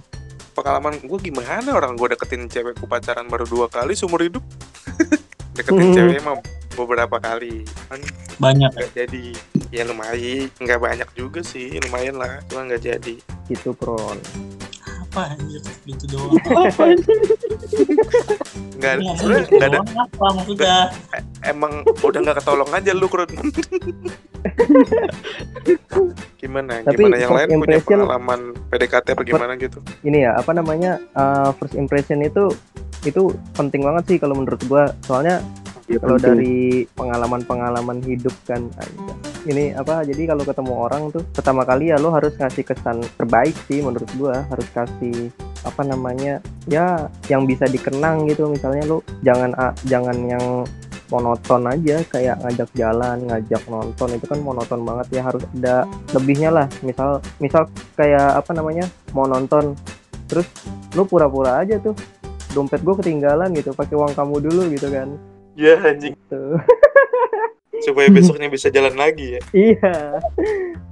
Pengalaman 0.52 0.99
gue 0.99 1.18
gimana 1.23 1.70
orang 1.70 1.94
gue 1.94 2.11
deketin 2.11 2.50
cewekku 2.50 2.85
pacaran 2.85 3.25
baru 3.25 3.47
dua 3.47 3.66
kali 3.66 3.94
seumur 3.94 4.18
hidup? 4.18 4.42
Deketin 5.54 5.94
cewek 5.94 6.18
emang 6.18 6.42
beberapa 6.75 7.16
kali. 7.16 7.62
Kan 7.87 8.02
banyak. 8.37 8.75
nggak 8.75 8.90
jadi 8.92 9.25
ya 9.70 9.82
lumayan. 9.86 10.50
Nggak 10.58 10.80
banyak 10.82 11.08
juga 11.14 11.40
sih. 11.42 11.78
Lumayan 11.82 12.18
lah. 12.18 12.42
Cuma 12.50 12.66
nggak 12.66 12.82
jadi. 12.82 13.14
Gitu 13.50 13.70
Kron. 13.78 14.18
apa 15.10 15.34
anjir? 15.34 15.58
Gitu 15.82 16.04
doang. 16.06 16.38
Nggak 18.80 18.94
Ngomong 18.96 19.16
sebenarnya 19.20 19.42
gitu 19.44 19.54
nggak 19.58 19.68
ada 19.68 19.80
apa 19.84 20.26
maksudnya. 20.38 20.76
Emang 21.44 21.72
udah 21.84 22.20
nggak 22.22 22.36
ketolong 22.40 22.70
aja 22.72 22.90
lu 22.96 23.06
Krun 23.12 23.28
gimana? 26.40 26.80
Tapi 26.80 26.96
gimana 26.96 27.16
yang 27.20 27.36
lain 27.36 27.60
punya 27.60 27.80
pengalaman 27.84 28.40
PDKT 28.72 29.06
apa 29.12 29.22
gimana 29.26 29.52
gitu? 29.60 29.84
Ini 30.00 30.18
ya 30.24 30.32
apa 30.40 30.56
namanya 30.56 30.96
uh, 31.12 31.52
first 31.60 31.76
impression 31.76 32.24
itu 32.24 32.48
itu 33.04 33.36
penting 33.52 33.84
banget 33.84 34.04
sih 34.08 34.16
kalau 34.16 34.32
menurut 34.38 34.62
gua. 34.64 34.96
Soalnya 35.04 35.44
kalau 35.99 36.18
dari 36.20 36.87
pengalaman-pengalaman 36.94 37.99
hidup 38.06 38.35
kan 38.47 38.70
ini 39.49 39.73
apa 39.73 40.04
jadi 40.04 40.30
kalau 40.30 40.44
ketemu 40.44 40.73
orang 40.76 41.02
tuh 41.09 41.25
pertama 41.32 41.64
kali 41.64 41.88
ya 41.90 41.97
lo 41.97 42.12
harus 42.12 42.37
ngasih 42.37 42.62
kesan 42.62 43.00
terbaik 43.16 43.56
sih 43.66 43.80
menurut 43.80 44.06
gua. 44.20 44.44
Harus 44.52 44.68
kasih 44.70 45.32
apa 45.64 45.82
namanya 45.82 46.44
ya 46.68 47.09
yang 47.32 47.49
bisa 47.49 47.64
dikenang 47.64 48.28
gitu. 48.28 48.52
Misalnya 48.52 48.85
lo 48.85 49.00
jangan 49.25 49.56
jangan 49.88 50.16
yang 50.28 50.44
monoton 51.11 51.66
aja 51.66 52.06
kayak 52.06 52.38
ngajak 52.38 52.70
jalan 52.78 53.18
ngajak 53.26 53.62
nonton 53.66 54.09
itu 54.14 54.26
kan 54.28 54.38
monoton 54.44 54.80
banget 54.85 55.06
ya. 55.18 55.23
Harus 55.25 55.42
ada 55.56 55.88
lebihnya 56.12 56.50
lah. 56.52 56.66
Misal 56.85 57.25
misal 57.40 57.66
kayak 57.97 58.44
apa 58.44 58.52
namanya 58.52 58.85
mau 59.16 59.25
nonton 59.25 59.73
terus 60.28 60.47
lu 60.94 61.02
pura-pura 61.09 61.59
aja 61.64 61.80
tuh 61.82 61.97
dompet 62.54 62.82
gue 62.82 62.94
ketinggalan 63.02 63.50
gitu 63.54 63.70
pakai 63.75 63.94
uang 63.94 64.14
kamu 64.14 64.42
dulu 64.42 64.62
gitu 64.75 64.90
kan 64.90 65.11
ya 65.61 65.76
anjing. 65.85 66.17
Tuh 66.33 66.57
supaya 67.83 68.09
besoknya 68.12 68.49
bisa 68.55 68.69
jalan 68.69 68.95
lagi 68.95 69.40
ya. 69.40 69.43
Iya. 69.57 69.97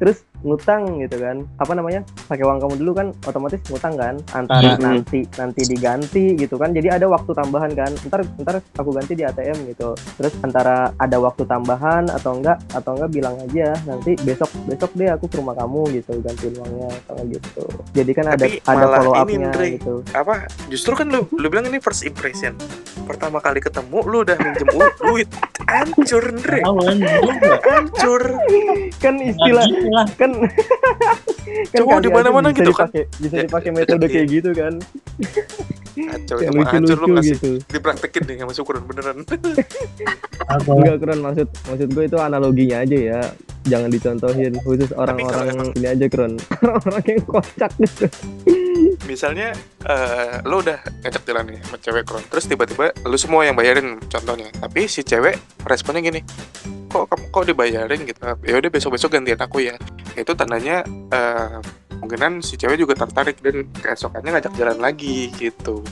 Terus 0.01 0.25
ngutang 0.49 0.99
gitu 0.99 1.21
kan. 1.21 1.45
Apa 1.61 1.77
namanya? 1.77 2.01
Pakai 2.25 2.43
uang 2.43 2.59
kamu 2.59 2.75
dulu 2.81 2.93
kan 2.97 3.07
otomatis 3.25 3.61
ngutang 3.69 3.95
kan. 3.95 4.15
Antara 4.33 4.65
Iya. 4.65 4.81
nanti 4.81 5.21
nanti 5.37 5.63
diganti 5.65 6.25
gitu 6.35 6.57
kan. 6.57 6.73
Jadi 6.73 6.89
ada 6.89 7.07
waktu 7.07 7.31
tambahan 7.31 7.71
kan. 7.73 7.93
Ntar 8.09 8.25
ntar 8.41 8.57
aku 8.75 8.91
ganti 8.91 9.13
di 9.13 9.23
ATM 9.23 9.69
gitu. 9.69 9.93
Terus 10.17 10.33
antara 10.41 10.91
ada 10.97 11.17
waktu 11.21 11.45
tambahan 11.45 12.09
atau 12.09 12.41
enggak 12.41 12.59
atau 12.73 12.97
enggak 12.97 13.11
bilang 13.13 13.37
aja. 13.39 13.77
Nanti 13.85 14.17
besok 14.19 14.49
besok 14.65 14.91
deh 14.97 15.09
aku 15.09 15.29
ke 15.29 15.37
rumah 15.37 15.53
kamu 15.53 16.01
gitu 16.01 16.17
ganti 16.19 16.49
uangnya 16.51 16.89
atau 17.05 17.17
gitu. 17.29 17.65
Jadi 17.93 18.11
kan 18.11 18.27
ada 18.33 18.41
Tapi 18.41 18.59
ada 18.65 18.77
malah 18.79 18.99
follow 18.99 19.15
ini, 19.15 19.21
up-nya 19.45 19.51
gitu. 19.77 19.95
apa? 20.11 20.35
Justru 20.73 20.93
kan 20.95 21.07
lu 21.07 21.29
lu 21.31 21.47
bilang 21.47 21.69
ini 21.69 21.79
first 21.79 22.03
impression. 22.03 22.57
Pertama 23.05 23.39
kali 23.39 23.61
ketemu 23.61 23.99
lu 24.05 24.17
udah 24.23 24.37
minjem 24.37 24.69
duit. 24.99 25.29
Hancur 25.69 26.25
Andre 26.33 26.61
hancur. 27.61 28.23
Kan 28.99 29.15
istilah 29.21 29.67
lah. 29.91 30.07
kan 30.17 30.31
kan 30.39 31.79
Cowok 31.81 31.99
di 32.01 32.09
mana-mana 32.09 32.49
gitu 32.51 32.71
kan. 32.71 32.89
bisa 32.93 33.35
Ya, 33.35 33.43
dipakai 33.45 33.71
metode 33.73 34.05
iya. 34.05 34.13
kayak 34.15 34.27
gitu 34.29 34.51
kan. 34.53 34.75
Hancur 35.99 36.37
yang 36.39 36.55
itu 36.55 36.61
mah 36.61 36.69
hancur 36.71 36.97
lu 36.97 37.07
ngasih 37.11 37.35
gitu. 37.35 37.51
Dipraktekin 37.67 38.23
deh 38.23 38.35
sama 38.39 38.53
syukuran 38.53 38.83
beneran. 38.85 39.19
Enggak 40.69 40.97
keren 41.01 41.21
maksud 41.21 41.49
maksud 41.67 41.89
gue 41.91 42.05
itu 42.07 42.17
analoginya 42.17 42.77
aja 42.81 42.97
ya. 42.97 43.21
Jangan 43.67 43.91
dicontohin 43.91 44.55
khusus 44.63 44.91
orang-orang 44.95 45.47
emang- 45.51 45.75
ini 45.75 45.89
aja 45.89 46.07
keren 46.07 46.39
orang-orang 46.63 47.05
yang 47.05 47.23
kocak 47.27 47.71
gitu 47.77 48.07
misalnya 49.07 49.55
eh 49.85 50.43
lu 50.43 50.59
udah 50.59 50.81
ngajak 51.05 51.23
jalan 51.23 51.45
nih 51.55 51.61
sama 51.63 51.77
cewek 51.79 52.05
kron 52.05 52.25
terus 52.27 52.45
tiba-tiba 52.47 52.91
lu 53.07 53.15
semua 53.15 53.47
yang 53.47 53.55
bayarin 53.55 54.01
contohnya 54.09 54.51
tapi 54.59 54.89
si 54.89 55.05
cewek 55.05 55.39
responnya 55.63 56.03
gini 56.03 56.21
kok 56.89 57.05
kamu 57.05 57.25
kok 57.29 57.45
dibayarin 57.45 58.01
gitu? 58.09 58.21
Ya 58.49 58.55
udah 58.57 58.71
besok-besok 58.73 59.13
gantian 59.13 59.37
aku 59.37 59.61
ya. 59.61 59.77
Itu 60.17 60.33
tandanya 60.33 60.81
eh 61.13 61.61
kemungkinan 61.93 62.41
si 62.41 62.57
cewek 62.57 62.81
juga 62.81 62.97
tertarik 62.97 63.37
dan 63.45 63.69
keesokannya 63.77 64.33
ngajak 64.33 64.57
jalan 64.57 64.79
lagi 64.81 65.29
gitu. 65.37 65.85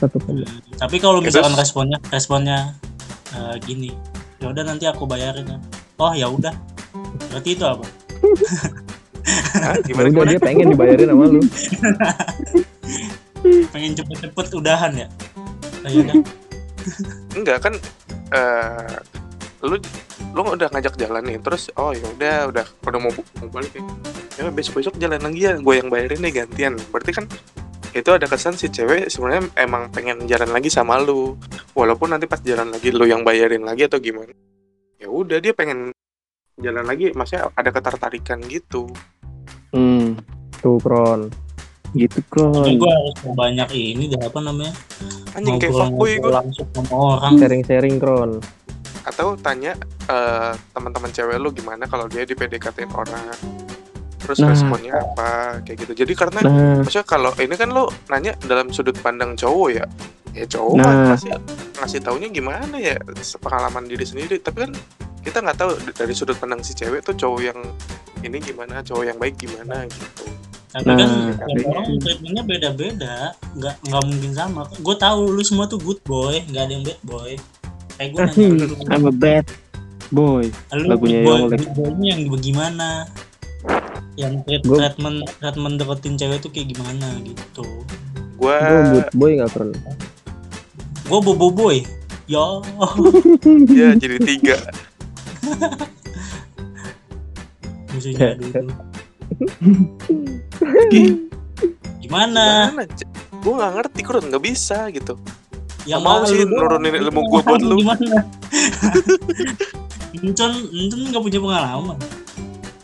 Tapi 0.81 0.97
kalau 0.97 1.21
misalkan 1.21 1.53
terus? 1.53 1.69
responnya 1.69 1.99
responnya 2.09 2.59
eh, 3.37 3.61
gini 3.61 3.93
ya 4.41 4.49
udah 4.49 4.65
nanti 4.65 4.89
aku 4.89 5.05
bayarin 5.05 5.45
ya. 5.45 5.59
Oh 6.01 6.17
ya 6.17 6.33
udah. 6.33 6.57
Berarti 7.29 7.51
itu 7.53 7.65
apa? 7.69 7.85
Hah, 9.59 9.75
Ya 9.77 9.85
gimana 9.85 10.09
gimana? 10.09 10.31
dia 10.33 10.41
pengen 10.41 10.67
dibayarin 10.71 11.09
sama 11.11 11.25
lu 11.27 11.41
pengen 13.71 13.93
cepet-cepet 13.97 14.47
udahan 14.57 14.93
ya? 14.95 15.09
Oh, 15.85 15.91
ya 15.91 15.99
udah. 16.03 16.17
enggak 17.35 17.59
kan 17.63 17.75
eh 18.35 18.95
lu 19.65 19.77
lu 20.37 20.41
udah 20.53 20.69
ngajak 20.71 20.95
jalan 21.01 21.25
nih 21.25 21.39
terus 21.41 21.73
oh 21.81 21.91
ya 21.91 22.05
udah 22.13 22.37
udah 22.53 22.67
udah 22.87 23.01
mau, 23.01 23.13
mau 23.13 23.49
balik 23.51 23.73
ya. 23.77 23.83
Ya 24.37 24.53
besok 24.53 24.85
besok 24.85 24.95
jalan 25.01 25.19
lagi 25.19 25.49
ya 25.49 25.57
gue 25.57 25.75
yang 25.75 25.89
bayarin 25.89 26.21
nih 26.21 26.45
gantian. 26.45 26.77
Berarti 26.93 27.11
kan 27.17 27.25
itu 27.97 28.11
ada 28.13 28.29
kesan 28.29 28.53
si 28.53 28.69
cewek 28.69 29.09
sebenarnya 29.09 29.49
emang 29.57 29.89
pengen 29.89 30.29
jalan 30.29 30.53
lagi 30.53 30.69
sama 30.69 31.01
lu. 31.01 31.35
Walaupun 31.73 32.13
nanti 32.13 32.29
pas 32.29 32.41
jalan 32.45 32.69
lagi 32.69 32.93
lu 32.93 33.09
yang 33.09 33.25
bayarin 33.25 33.65
lagi 33.65 33.89
atau 33.89 33.99
gimana 33.99 34.33
ya 34.97 35.09
udah 35.09 35.41
dia 35.41 35.57
pengen 35.57 35.91
jalan 36.61 36.85
lagi. 36.85 37.17
Maksudnya 37.17 37.49
ada 37.57 37.71
ketertarikan 37.73 38.45
gitu. 38.45 38.93
Hmm, 39.73 40.21
tuh 40.61 40.79
kron 40.81 41.46
gitu 41.95 42.21
kan. 42.33 42.67
gue 42.67 42.91
harus 42.91 43.15
banyak 43.37 43.69
ini 43.73 44.11
deh 44.11 44.21
apa 44.21 44.39
namanya? 44.43 44.75
Anjing 45.37 45.61
kayak 45.61 45.75
fuckboy 45.77 46.19
gue 46.19 46.33
langsung 46.33 46.67
sama 46.75 46.95
orang. 46.95 47.33
Sharing-sharing 47.39 47.97
kron 48.03 48.43
atau 49.07 49.39
tanya 49.39 49.79
eh, 50.11 50.53
teman-teman 50.75 51.15
cewek 51.15 51.39
lu 51.39 51.55
gimana 51.55 51.87
kalau 51.87 52.11
dia 52.11 52.27
di 52.27 52.35
PDKT 52.35 52.91
orang? 52.91 53.31
Terus 54.19 54.43
Nah. 54.43 54.51
responnya 54.51 54.99
apa? 54.99 55.63
Kayak 55.63 55.87
gitu. 55.87 55.93
Jadi 56.03 56.13
karena 56.19 56.41
Nah, 56.43 56.83
maksudnya 56.83 57.07
kalau 57.07 57.31
ini 57.39 57.55
kan 57.55 57.71
lo 57.71 57.87
nanya 58.11 58.35
dalam 58.43 58.75
sudut 58.75 58.99
pandang 58.99 59.39
cowok 59.39 59.69
ya. 59.71 59.87
Ya 60.35 60.45
cowok 60.51 60.73
mah 60.83 60.91
Nah. 60.91 61.07
pasti 61.15 61.31
ngasih 61.79 62.01
taunya 62.03 62.29
gimana 62.35 62.75
ya 62.83 62.99
pengalaman 63.39 63.87
diri 63.87 64.03
sendiri. 64.03 64.43
Tapi 64.43 64.67
kan 64.67 64.73
kita 65.23 65.39
nggak 65.43 65.59
tahu 65.59 65.71
dari 65.95 66.15
sudut 66.15 66.35
pandang 66.39 66.63
si 66.67 66.75
cewek 66.75 67.07
tuh 67.07 67.15
cowok 67.15 67.41
yang 67.47 67.59
ini 68.27 68.43
gimana 68.43 68.83
cowok 68.83 69.05
yang 69.07 69.19
baik 69.19 69.39
gimana 69.39 69.87
gitu 69.87 70.26
tapi 70.69 70.85
Nah, 70.85 70.95
kan 70.95 71.09
katanya. 71.09 71.33
tiap 71.47 71.67
orang 71.67 71.85
treatmentnya 71.99 72.43
beda-beda. 72.45 73.15
Nggak 73.53 73.75
nggak 73.83 74.03
mungkin 74.05 74.33
sama. 74.33 74.61
Gue 74.77 74.97
tahu 74.97 75.21
lu 75.29 75.43
semua 75.43 75.65
tuh 75.65 75.79
good 75.79 76.01
boy 76.03 76.43
nggak 76.45 76.63
ada 76.63 76.73
yang 76.73 76.83
bad 76.83 77.01
boy. 77.03 77.33
Kayak 77.97 78.09
gue 78.09 78.21
nanya 78.21 78.67
I'm 78.91 79.05
a 79.05 79.11
bad 79.11 79.47
boy. 80.09 80.45
lu 80.73 80.85
lagunya 80.87 81.19
good 81.19 81.25
boy, 81.25 81.39
Yonglek. 81.41 81.59
good 81.59 81.73
boynya 81.75 82.09
yang 82.09 82.23
bagaimana? 82.29 82.89
Yang 84.15 84.33
treat, 84.43 84.63
Gua- 84.63 84.79
treatment 84.81 85.17
treatment 85.35 85.75
deketin 85.77 86.15
cewek 86.17 86.39
tuh 86.39 86.51
kayak 86.51 86.69
gimana 86.71 87.09
gitu. 87.21 87.65
Gue 88.37 88.53
gue 88.53 88.83
good 88.93 89.11
boy 89.13 89.31
nggak 89.35 89.51
kron 89.51 89.71
gue 91.07 91.21
bobo 91.21 91.49
boy. 91.49 91.79
Ya 92.27 92.43
ya 93.79 93.89
jadi 93.95 94.19
tiga. 94.19 94.59
Musuhnya 97.89 98.35
dulu 98.35 98.75
gimana? 102.03 102.71
Gimana? 102.73 102.85
Gue 103.43 103.53
nggak 103.55 103.73
ngerti, 103.79 104.01
Kron 104.03 104.25
nggak 104.27 104.45
bisa 104.45 104.91
gitu. 104.91 105.15
yang 105.87 106.03
mau 106.03 106.27
sih 106.27 106.43
nurunin 106.43 106.99
ilmu 106.99 107.31
gua 107.31 107.47
buat 107.47 107.63
lu. 107.63 107.79
gimana? 107.79 108.27
Encon 110.19 110.53
Encon 110.67 111.01
nggak 111.15 111.23
punya 111.23 111.39
pengalaman. 111.39 111.99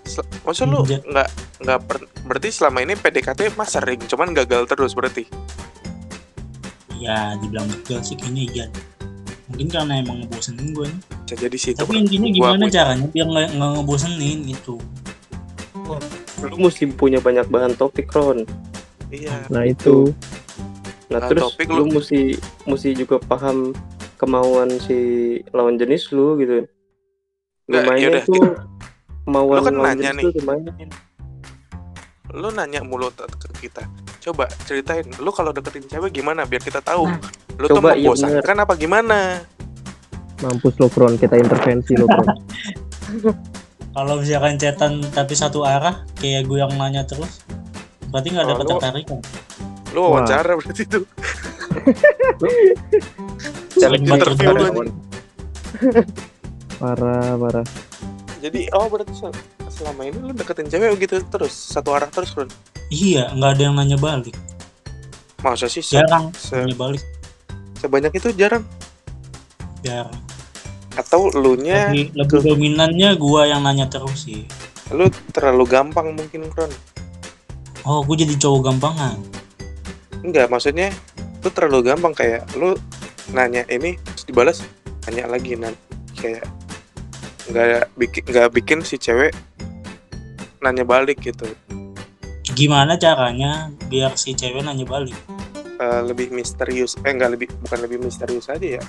Sel- 0.07 0.29
Maksud 0.47 0.71
lu 0.71 0.87
nggak. 0.87 1.29
nggak 1.63 1.79
per- 1.83 2.07
berarti 2.23 2.49
selama 2.55 2.79
ini 2.79 2.95
PDKT 2.95 3.59
mah 3.59 3.67
sering, 3.67 3.99
cuman 4.07 4.31
gagal 4.31 4.71
terus 4.71 4.95
berarti. 4.95 5.27
ya 6.95 7.35
dibilang 7.43 7.67
gagal 7.67 8.07
sih 8.07 8.15
kayaknya 8.15 8.43
iya. 8.47 8.67
Mungkin 9.51 9.67
karena 9.67 9.99
emang 9.99 10.23
ngebosenin 10.23 10.71
gue 10.71 10.87
nih. 10.87 11.01
Bisa 11.27 11.35
jadi 11.35 11.57
sih 11.59 11.73
tapi 11.75 11.99
intinya 11.99 12.31
gimana 12.31 12.65
caranya 12.71 13.07
biar 13.11 13.27
nggak 13.27 13.47
nggak 13.59 13.71
ngebosenin 13.75 14.39
gitu 14.47 14.79
lu 16.49 16.57
mesti 16.59 16.85
punya 16.91 17.19
banyak 17.23 17.47
bahan 17.47 17.75
topik 17.79 18.11
Ron 18.11 18.43
Iya. 19.13 19.45
Nah 19.53 19.69
itu 19.69 20.09
nah 21.13 21.21
Bahan 21.21 21.29
terus 21.29 21.43
topik 21.53 21.69
lu 21.69 21.85
lu- 21.85 22.01
mesti 22.01 22.41
mesti 22.65 22.97
juga 22.97 23.21
paham 23.21 23.77
kemauan 24.17 24.73
si 24.81 24.99
lawan 25.53 25.77
jenis 25.77 26.09
lu 26.17 26.41
gitu 26.41 26.65
lu 26.65 27.77
Nggak, 27.77 27.85
mainnya 27.85 28.09
yaudah, 28.09 28.25
tuh 28.25 28.43
kemauan 29.29 29.57
Lu 29.61 29.63
kan 29.69 29.75
lawan 29.77 29.87
nanya 29.93 30.11
jenis 30.11 30.17
nih. 30.17 30.25
lu 30.25 30.31
dimainin 30.33 30.91
Lu 32.33 32.49
nanya 32.49 32.81
mulu 32.81 33.13
ke 33.13 33.69
kita. 33.69 33.85
Coba 34.25 34.49
ceritain, 34.65 35.05
lu 35.21 35.29
kalau 35.37 35.53
deketin 35.53 35.85
cewek 35.85 36.17
gimana 36.17 36.49
biar 36.49 36.65
kita 36.65 36.81
tahu. 36.81 37.05
Lu 37.61 37.69
tuh 37.69 37.77
coba, 37.77 37.93
iya 37.93 38.09
apa 38.41 38.73
gimana? 38.73 39.45
mampus 40.41 40.75
lo 40.81 40.89
Kron, 40.89 41.21
kita 41.21 41.37
intervensi 41.37 41.93
lo 41.95 42.09
Kron. 42.09 42.27
kalau 43.93 44.19
misalkan 44.19 44.57
chatan 44.57 44.93
tapi 45.09 45.33
satu 45.33 45.63
arah 45.63 46.01
kayak 46.17 46.45
gue 46.45 46.59
yang 46.59 46.73
nanya 46.75 47.03
terus 47.03 47.45
berarti 48.09 48.29
nggak 48.31 48.43
Oh, 48.43 48.47
ada 48.47 48.55
lu- 48.55 48.61
ketertarikan 48.63 49.19
Lu 49.93 50.01
wawancara 50.03 50.53
berarti 50.55 50.83
itu. 50.83 51.01
Banget 53.75 54.01
interview. 54.03 54.53
Parah, 56.75 57.37
parah. 57.37 57.67
Jadi 58.41 58.67
oh 58.73 58.89
berarti 58.89 59.13
sel- 59.15 59.37
selama 59.69 60.03
ini 60.03 60.19
lu 60.19 60.33
deketin 60.33 60.67
cewek 60.67 60.97
gitu 60.99 61.21
terus 61.25 61.53
satu 61.53 61.93
arah 61.93 62.07
terus 62.07 62.33
Kron. 62.33 62.49
iya 62.89 63.31
nggak 63.31 63.51
ada 63.53 63.63
yang 63.63 63.75
nanya 63.75 63.97
balik 63.97 64.37
Masa 65.39 65.65
sih 65.65 65.81
se- 65.81 65.97
jarang 65.97 66.29
se- 66.33 66.53
nanya 66.55 66.75
balik 66.75 67.01
sebanyak 67.77 68.13
itu 68.13 68.29
jarang 68.33 68.61
jarang 69.81 70.13
atau 70.95 71.33
lu 71.33 71.57
nya 71.57 71.89
lebih, 71.89 72.13
lebih 72.17 72.41
dominannya 72.53 73.17
gue 73.17 73.43
yang 73.49 73.65
nanya 73.65 73.89
terus 73.89 74.29
sih. 74.29 74.45
Lu 74.93 75.09
terlalu 75.33 75.65
gampang 75.65 76.13
mungkin 76.13 76.49
Kron. 76.53 76.73
oh 77.83 78.05
gue 78.07 78.17
jadi 78.23 78.39
cowok 78.39 78.61
gampangan. 78.71 79.17
Enggak, 80.23 80.47
maksudnya 80.53 80.95
lu 81.43 81.49
terlalu 81.51 81.91
gampang 81.91 82.15
kayak 82.15 82.47
lu 82.55 82.79
nanya 83.35 83.67
ini 83.67 83.99
terus 83.99 84.25
dibalas 84.29 84.59
nanya 85.09 85.27
lagi 85.27 85.59
nan 85.59 85.75
kayak 86.15 86.47
nggak 87.51 87.91
bikin 87.99 88.23
nggak 88.31 88.49
bikin 88.55 88.79
si 88.87 89.01
cewek 89.01 89.35
nanya 90.63 90.87
balik 90.87 91.19
gitu. 91.19 91.49
Gimana 92.53 92.95
caranya 93.01 93.73
biar 93.91 94.15
si 94.15 94.37
cewek 94.39 94.63
nanya 94.63 94.87
balik? 94.87 95.19
Eh, 95.83 96.01
lebih 96.07 96.31
misterius 96.31 96.95
eh 97.03 97.11
enggak 97.11 97.35
lebih 97.35 97.51
bukan 97.67 97.79
lebih 97.83 97.99
misterius 97.99 98.47
aja 98.47 98.79
ya 98.79 98.83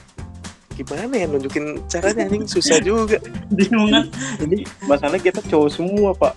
gimana 0.74 1.13
ya 1.13 1.25
nunjukin 1.30 1.80
caranya 1.86 2.25
anjing? 2.25 2.44
Susah 2.50 2.77
juga. 2.82 3.18
Bingung 3.53 3.89
kan? 3.94 4.06
Jadi 4.42 4.65
masalah 4.86 5.18
kita 5.22 5.39
cowok 5.46 5.70
semua 5.70 6.12
pak. 6.18 6.34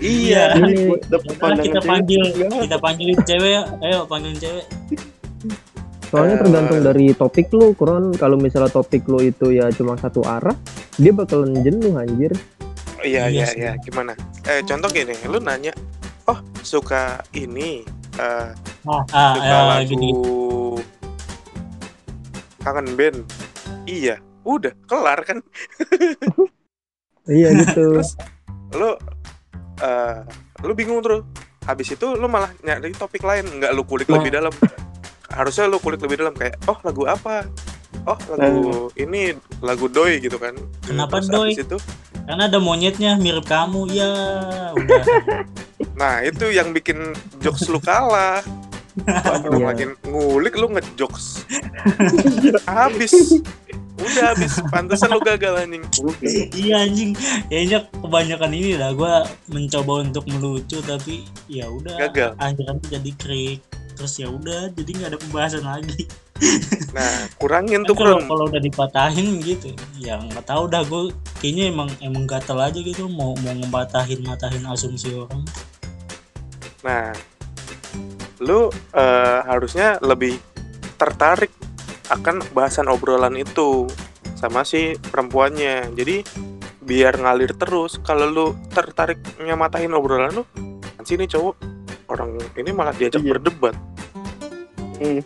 Iya. 0.00 0.56
Buat 0.56 1.02
dapet 1.06 1.28
Yaudah, 1.28 1.38
pandangan 1.38 1.64
kita 1.64 1.80
panggil 1.84 2.22
kita 2.64 2.76
panggilin 2.80 3.18
cewek 3.22 3.62
ayo 3.84 3.98
panggilin 4.08 4.38
cewek. 4.38 4.66
Soalnya 6.08 6.36
Eh. 6.36 6.40
tergantung 6.40 6.80
dari 6.80 7.06
topik 7.12 7.52
lu 7.52 7.76
Kron. 7.76 8.16
Kalau 8.16 8.40
misalnya 8.40 8.72
topik 8.72 9.04
lu 9.04 9.20
itu 9.20 9.52
ya 9.52 9.68
cuma 9.76 9.92
satu 10.00 10.24
arah, 10.24 10.56
dia 10.96 11.12
bakalan 11.12 11.52
jenuh 11.60 11.92
anjir. 11.94 12.32
iya 13.04 13.28
Iya 13.28 13.46
iya 13.46 13.46
iya. 13.54 13.72
Gimana? 13.84 14.16
Eh 14.48 14.64
contoh 14.64 14.88
gini 14.88 15.12
lu 15.28 15.38
nanya 15.38 15.70
oh 16.26 16.40
suka 16.60 17.22
ini 17.32 17.84
eh, 18.18 18.48
ah, 18.88 19.04
ah 19.12 19.32
suka 19.36 19.44
ya, 19.46 19.58
lagu 19.68 19.84
gini. 19.86 20.08
Kangen 22.58 22.88
band 22.98 23.18
iya 23.88 24.16
udah 24.44 24.76
kelar 24.84 25.24
kan? 25.24 25.38
Iya 27.28 27.52
gitu. 27.52 28.00
terus 28.00 28.16
lu 28.72 28.96
eh 29.80 30.16
lu 30.60 30.72
bingung 30.72 31.00
terus. 31.00 31.24
Habis 31.60 31.92
itu 31.92 32.06
lu 32.10 32.24
malah 32.24 32.48
nyari 32.62 32.92
topik 32.92 33.20
lain 33.20 33.44
nggak 33.44 33.72
lu 33.72 33.84
kulik 33.84 34.08
Nah. 34.08 34.16
lebih 34.16 34.32
dalam. 34.32 34.52
Harusnya 35.28 35.68
lu 35.68 35.76
kulik 35.76 36.00
lebih 36.00 36.16
dalam 36.18 36.32
kayak 36.32 36.56
oh 36.64 36.80
lagu 36.80 37.04
apa? 37.04 37.44
Oh 38.04 38.16
lagu 38.32 38.88
ini 38.96 39.36
lagu 39.60 39.92
doi 39.92 40.16
gitu 40.18 40.40
kan. 40.40 40.56
Kenapa 40.80 41.20
Terus 41.20 41.28
doi? 41.28 41.52
itu 41.52 41.76
karena 42.24 42.48
ada 42.48 42.56
monyetnya 42.56 43.16
mirip 43.16 43.44
kamu. 43.44 43.88
Ya 43.90 44.10
udah. 44.72 45.04
Nah 45.94 46.22
itu 46.22 46.48
yang 46.48 46.72
bikin 46.72 47.12
jokes 47.38 47.68
lu 47.68 47.78
kalah. 47.78 48.40
Wah, 49.06 49.38
belum 49.38 49.62
Iya. 49.68 49.94
ngulik 50.02 50.54
lu 50.54 50.72
ngejokes. 50.72 51.44
Habis 52.64 53.38
udah 54.08 54.24
habis 54.34 54.52
pantesan 54.72 55.12
lu 55.12 55.20
gagal 55.20 55.54
anjing. 55.60 55.84
Iya 56.56 56.74
anjing. 56.88 57.10
Kayaknya 57.52 57.78
kebanyakan 57.92 58.50
ini 58.56 58.70
lah 58.74 58.90
gue 58.96 59.14
mencoba 59.52 59.92
untuk 60.04 60.24
melucu 60.28 60.78
tapi 60.82 61.28
ya 61.46 61.68
udah. 61.68 62.08
Gagal. 62.08 62.30
Akhirnya 62.40 62.98
jadi 62.98 63.10
krik. 63.14 63.60
Terus 63.98 64.14
ya 64.18 64.28
udah 64.30 64.70
jadi 64.72 64.90
nggak 64.94 65.10
ada 65.14 65.18
pembahasan 65.20 65.64
lagi. 65.66 66.08
Nah 66.94 67.26
kurangin 67.36 67.82
Kan 67.82 67.88
tuh 67.90 67.96
kalau 67.98 68.22
Kron 68.22 68.30
kalau 68.30 68.44
udah 68.46 68.62
dipatahin 68.62 69.42
gitu 69.42 69.74
ya 69.98 70.22
nggak 70.22 70.46
tahu 70.46 70.70
dah 70.70 70.86
gue 70.86 71.10
kayaknya 71.42 71.74
emang 71.74 71.90
emang 71.98 72.30
gatel 72.30 72.62
aja 72.62 72.78
gitu 72.78 73.10
mau 73.10 73.34
mau 73.42 73.54
ngebatahin 73.58 74.22
matahin 74.22 74.62
asumsi 74.70 75.18
orang. 75.18 75.42
Nah, 76.86 77.10
lu 78.38 78.70
eh, 78.94 79.38
harusnya 79.50 79.98
lebih 79.98 80.38
tertarik 80.94 81.50
akan 82.08 82.40
bahasan 82.52 82.88
obrolan 82.88 83.36
itu 83.36 83.86
sama 84.34 84.62
si 84.62 84.96
perempuannya. 84.98 85.92
Jadi 85.92 86.24
biar 86.82 87.20
ngalir 87.20 87.52
terus. 87.54 88.00
Kalau 88.00 88.26
lu 88.28 88.46
tertarik 88.72 89.18
nyamatahin 89.38 89.92
obrolan 89.92 90.32
lu, 90.32 90.44
kan 90.96 91.04
sini 91.04 91.28
cowok 91.28 91.54
orang 92.08 92.36
ini 92.56 92.70
malah 92.72 92.96
diajak 92.96 93.20
Iya. 93.20 93.36
berdebat. 93.36 93.74
Hmm. 94.98 95.20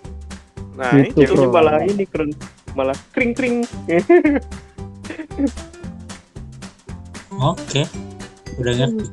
Nah, 0.73 0.92
Gitu, 1.05 1.37
itu 1.37 1.45
malah 1.49 1.85
ini 1.85 2.05
keren 2.09 2.33
malah 2.73 2.97
kring 3.12 3.37
kring 3.37 3.61
oke 7.37 7.83
udah 8.57 8.73
ngerti 8.73 9.05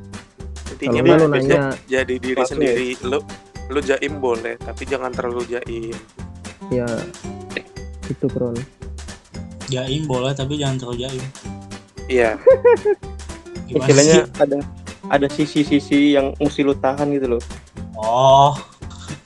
intinya 0.80 1.00
mah 1.04 1.28
nanya 1.36 1.60
jadi 1.84 2.14
diri 2.16 2.40
sendiri. 2.40 2.88
Lu 3.04 3.20
lu 3.68 3.80
jaim 3.84 4.16
boleh, 4.18 4.56
tapi 4.56 4.88
jangan 4.88 5.12
terlalu 5.12 5.44
jaim. 5.46 5.92
ya 6.72 6.86
itu 8.10 8.26
Kron. 8.26 8.58
jaim 9.70 10.02
boleh 10.04 10.34
tapi 10.34 10.58
jangan 10.58 10.76
terlalu 10.82 11.06
jaim 11.06 11.24
Iya, 12.10 12.42
istilahnya 13.70 14.26
ada 14.42 14.58
ada 15.10 15.26
sisi-sisi 15.30 16.18
yang 16.18 16.34
mesti 16.42 16.66
lu 16.66 16.74
tahan 16.74 17.06
gitu 17.14 17.38
loh 17.38 17.42
oh 17.94 18.58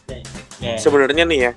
Oke. 0.04 0.20
Oke. 0.60 0.76
sebenarnya 0.76 1.24
nih 1.24 1.38
ya 1.48 1.52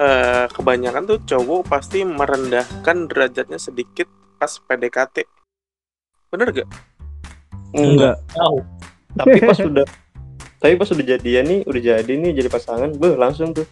eh, 0.00 0.44
kebanyakan 0.48 1.04
tuh 1.04 1.18
cowok 1.28 1.68
pasti 1.68 2.04
merendahkan 2.08 3.04
derajatnya 3.08 3.60
sedikit 3.60 4.08
pas 4.40 4.50
PDKT 4.56 5.28
bener 6.32 6.48
gak? 6.50 6.68
Enggak. 7.76 8.16
tahu 8.32 8.64
tapi 9.12 9.36
pas 9.44 9.58
udah 9.60 9.86
tapi 10.62 10.72
pas 10.80 10.88
udah 10.88 11.04
jadian 11.04 11.44
nih 11.44 11.60
udah 11.68 11.82
jadi 11.84 12.12
nih 12.16 12.32
jadi 12.40 12.48
pasangan 12.48 12.96
beh 12.96 13.20
langsung 13.20 13.52
tuh 13.52 13.68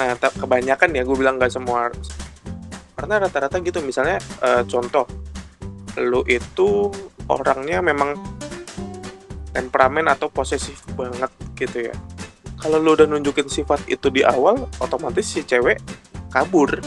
Nah 0.00 0.16
kebanyakan 0.16 0.96
ya 0.96 1.04
gue 1.04 1.16
bilang 1.16 1.36
nggak 1.36 1.52
semua 1.52 1.92
karena 2.96 3.28
rata-rata 3.28 3.60
gitu 3.60 3.84
misalnya 3.84 4.20
eh, 4.44 4.64
contoh 4.68 5.04
lu 6.00 6.20
itu 6.28 6.92
orangnya 7.28 7.80
memang 7.80 8.16
temperamen 9.56 10.06
atau 10.08 10.28
posesif 10.28 10.84
banget 10.94 11.32
gitu 11.56 11.90
ya 11.90 11.94
kalau 12.60 12.76
lu 12.76 12.92
udah 12.92 13.08
nunjukin 13.08 13.48
sifat 13.48 13.80
itu 13.88 14.12
di 14.12 14.20
awal 14.20 14.68
otomatis 14.84 15.24
si 15.24 15.40
cewek 15.40 15.80
kabur 16.28 16.80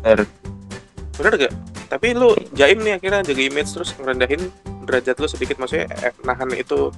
Bener. 0.00 0.24
bener 1.20 1.32
gak? 1.36 1.54
tapi 1.92 2.16
lu 2.16 2.32
jaim 2.56 2.80
nih 2.80 2.96
akhirnya 2.96 3.20
jaga 3.20 3.42
image 3.44 3.70
terus 3.76 3.92
ngerendahin 4.00 4.48
derajat 4.88 5.16
lu 5.20 5.28
sedikit 5.28 5.56
maksudnya 5.60 5.86
eh, 6.00 6.16
nahan 6.24 6.48
itu 6.56 6.88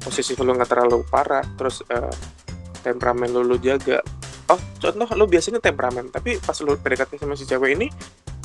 posisi 0.00 0.32
lu 0.38 0.56
nggak 0.56 0.70
terlalu 0.70 1.04
parah 1.06 1.44
terus 1.60 1.84
eh, 1.92 2.14
temperamen 2.80 3.28
lu 3.30 3.44
lu 3.44 3.56
jaga 3.60 4.00
oh 4.46 4.60
contoh 4.78 5.08
lu 5.18 5.24
biasanya 5.26 5.58
temperamen 5.58 6.10
tapi 6.10 6.38
pas 6.38 6.54
lu 6.62 6.78
PDKT 6.78 7.18
sama 7.18 7.34
si 7.34 7.44
cewek 7.44 7.74
ini 7.74 7.88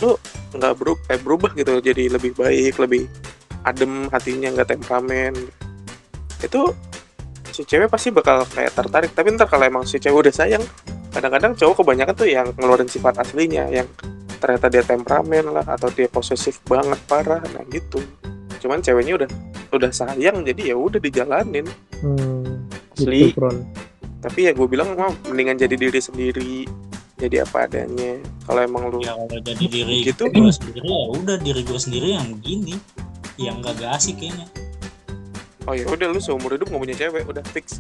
lu 0.02 0.18
nggak 0.58 0.74
berubah, 0.76 1.02
eh, 1.14 1.20
berubah 1.22 1.52
gitu 1.54 1.78
jadi 1.78 2.10
lebih 2.10 2.34
baik 2.34 2.82
lebih 2.82 3.06
adem 3.62 4.10
hatinya 4.10 4.50
nggak 4.58 4.74
temperamen 4.74 5.34
itu 6.42 6.62
si 7.54 7.62
cewek 7.68 7.92
pasti 7.92 8.10
bakal 8.10 8.42
kayak 8.50 8.74
tertarik 8.74 9.12
tapi 9.14 9.30
ntar 9.38 9.46
kalau 9.46 9.68
emang 9.68 9.86
si 9.86 10.02
cewek 10.02 10.26
udah 10.26 10.34
sayang 10.34 10.64
kadang-kadang 11.12 11.54
cowok 11.54 11.84
kebanyakan 11.84 12.16
tuh 12.16 12.28
yang 12.32 12.48
ngeluarin 12.58 12.90
sifat 12.90 13.22
aslinya 13.22 13.68
yang 13.70 13.86
ternyata 14.42 14.74
dia 14.74 14.82
temperamen 14.82 15.54
lah 15.54 15.66
atau 15.70 15.92
dia 15.94 16.10
posesif 16.10 16.64
banget 16.66 16.98
parah 17.06 17.44
nah 17.54 17.62
gitu 17.70 18.02
cuman 18.58 18.82
ceweknya 18.82 19.22
udah 19.22 19.30
udah 19.70 19.92
sayang 19.94 20.42
jadi 20.42 20.74
ya 20.74 20.76
udah 20.80 20.98
dijalanin 20.98 21.68
Hmm, 22.02 22.66
Asli. 22.98 23.30
gitu. 23.30 23.46
Tapi 24.22 24.46
ya 24.46 24.52
gue 24.54 24.68
bilang 24.70 24.94
mah 24.94 25.12
mendingan 25.28 25.58
jadi 25.58 25.76
diri 25.76 26.00
sendiri. 26.00 26.70
Jadi 27.22 27.38
apa 27.38 27.70
adanya. 27.70 28.18
Kalau 28.46 28.62
emang 28.66 28.90
lu 28.90 28.98
ya 29.02 29.14
kalau 29.14 29.42
jadi 29.42 29.66
diri 29.66 30.06
Gitu. 30.06 30.26
gue 30.26 30.54
sendiri 30.54 30.82
ya 30.82 31.06
udah 31.14 31.38
diri 31.38 31.62
gue 31.62 31.80
sendiri 31.82 32.18
yang 32.18 32.26
begini 32.38 32.78
yang 33.38 33.62
gak 33.62 33.78
gak 33.82 33.98
asik 33.98 34.18
kayaknya. 34.22 34.46
Oh 35.70 35.78
ya 35.78 35.86
udah 35.86 36.10
lu 36.10 36.18
seumur 36.18 36.58
hidup 36.58 36.70
nggak 36.74 36.82
punya 36.82 36.96
cewek 36.98 37.24
udah 37.30 37.44
fix. 37.54 37.78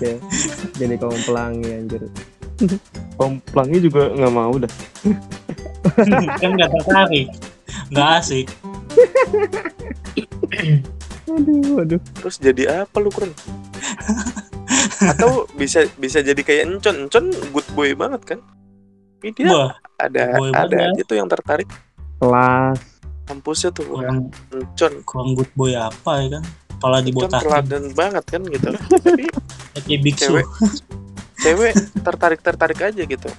Ya, 0.00 0.16
jadi 0.76 0.96
kaum 0.98 1.16
pelangi 1.24 1.68
anjir. 1.68 2.02
Pelangi 3.52 3.78
juga 3.80 4.08
nggak 4.12 4.32
mau 4.32 4.52
dah. 4.56 4.72
kan 6.40 6.50
gak 6.56 6.70
tertarik. 6.72 7.28
Gak 7.90 8.10
asik 8.22 8.46
Aduh, 11.30 11.82
aduh. 11.86 12.00
terus 12.18 12.36
jadi 12.42 12.84
apa 12.84 12.96
lu 12.98 13.10
keren 13.14 13.30
atau 15.00 15.48
bisa 15.56 15.88
bisa 15.96 16.20
jadi 16.20 16.38
kayak 16.40 16.62
encon. 16.68 17.08
Encon 17.08 17.26
good 17.52 17.66
boy 17.72 17.92
banget 17.96 18.22
kan? 18.36 18.38
Ini 19.20 19.30
dia 19.36 19.48
wah 19.48 19.72
ada 20.00 20.36
boy 20.36 20.50
ada 20.52 20.68
banget. 20.68 20.96
aja 20.96 21.02
tuh 21.04 21.16
yang 21.16 21.28
tertarik. 21.28 21.68
Kelas. 22.20 22.78
kampusnya 23.30 23.70
tuh 23.70 23.86
kurang 23.86 24.34
encon. 24.50 24.92
kurang 25.06 25.30
good 25.38 25.50
boy 25.54 25.72
apa 25.78 26.10
ya 26.20 26.28
kan? 26.38 26.44
Kepala 26.76 26.98
dibotakin. 27.04 27.40
teladan 27.46 27.84
banget 27.94 28.24
kan 28.26 28.42
gitu. 28.42 28.68
Tapi 29.72 29.84
kayak 29.86 30.00
biksu 30.02 30.24
cewek 30.34 30.46
cewek 31.40 31.74
tertarik 32.04 32.40
tertarik 32.42 32.80
aja 32.82 33.02
gitu. 33.06 33.30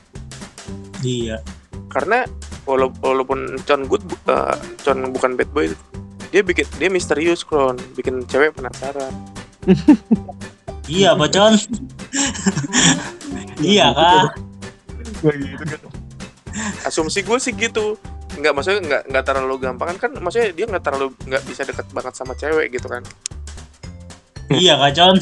Iya. 1.03 1.43
Karena 1.91 2.23
wala- 2.63 2.93
walaupun 3.03 3.59
Con 3.67 3.85
good 3.89 4.05
uh, 4.29 4.55
Con 4.81 5.11
bukan 5.11 5.35
bad 5.35 5.49
boy 5.51 5.67
dia 6.31 6.41
bikin 6.41 6.65
dia 6.79 6.87
misterius 6.87 7.43
kron. 7.43 7.75
Bikin 7.93 8.23
cewek 8.25 8.55
penasaran. 8.55 9.11
Iya 10.87 11.13
bacaan 11.13 11.55
iya 13.61 13.93
kak. 13.93 14.35
Gitu 15.21 15.63
kan. 15.63 15.81
asumsi 16.83 17.21
gue 17.21 17.37
sih 17.37 17.53
gitu. 17.55 17.95
Nggak 18.39 18.53
maksudnya 18.55 18.81
nggak 18.81 19.03
nggak 19.11 19.23
terlalu 19.27 19.55
gampang 19.59 19.95
kan 19.99 20.11
maksudnya 20.17 20.55
dia 20.55 20.65
nggak 20.67 20.83
terlalu 20.83 21.13
nggak 21.27 21.43
bisa 21.45 21.61
deket 21.67 21.87
banget 21.93 22.13
sama 22.15 22.33
cewek 22.33 22.73
gitu 22.73 22.87
kan. 22.89 23.03
Iya 24.51 24.75
kacon 24.79 25.19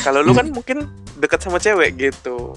kalau 0.00 0.24
lu 0.24 0.32
kan 0.32 0.48
mungkin 0.48 0.88
deket 1.20 1.44
sama 1.44 1.60
cewek 1.60 2.00
gitu. 2.00 2.56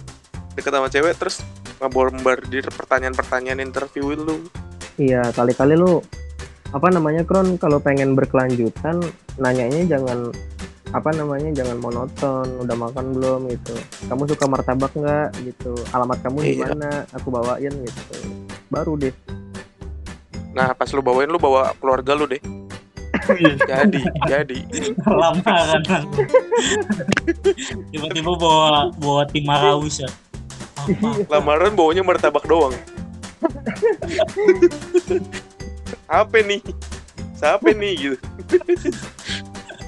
Deket 0.56 0.72
sama 0.72 0.88
cewek 0.88 1.20
terus 1.20 1.44
ngebombardir 1.84 2.64
pertanyaan-pertanyaan 2.72 3.60
interview 3.60 4.16
lu. 4.16 4.48
Iya, 4.96 5.28
kali-kali 5.36 5.76
lu 5.76 6.00
apa 6.76 6.92
namanya 6.92 7.24
Kron? 7.24 7.56
Kalau 7.56 7.80
pengen 7.80 8.20
berkelanjutan 8.20 9.00
nanyanya 9.40 9.96
jangan 9.96 10.28
apa 10.92 11.08
namanya 11.16 11.56
jangan 11.56 11.80
monoton 11.80 12.48
udah 12.60 12.76
makan 12.76 13.16
belum 13.16 13.48
gitu. 13.48 13.76
Kamu 14.12 14.28
suka 14.28 14.44
martabak 14.52 14.92
nggak? 14.92 15.40
Gitu. 15.40 15.72
Alamat 15.96 16.20
kamu 16.20 16.38
di 16.44 16.60
Iya. 16.60 16.76
mana? 16.76 17.08
Aku 17.16 17.32
bawain 17.32 17.72
gitu. 17.72 18.16
Baru 18.68 19.00
deh. 19.00 19.16
Nah 20.52 20.76
pas 20.76 20.92
lu 20.92 21.00
bawain 21.00 21.32
lu 21.32 21.40
bawa 21.40 21.72
keluarga 21.80 22.12
lu 22.12 22.28
deh. 22.28 22.44
Jadi 23.72 24.04
jadi. 24.28 24.60
Lamaran 25.08 26.04
tiba-tiba 27.90 28.32
bawa 28.36 28.92
bawa 29.00 29.24
tim 29.32 29.48
Marawis 29.48 30.04
ya? 30.04 30.12
Lamaran 31.32 31.74
bawanya 31.74 32.06
martabak 32.06 32.46
doang 32.46 32.76
apa 36.06 36.42
nih? 36.42 36.62
Siapa 37.36 37.72
nih 37.76 37.94
gitu. 38.00 38.18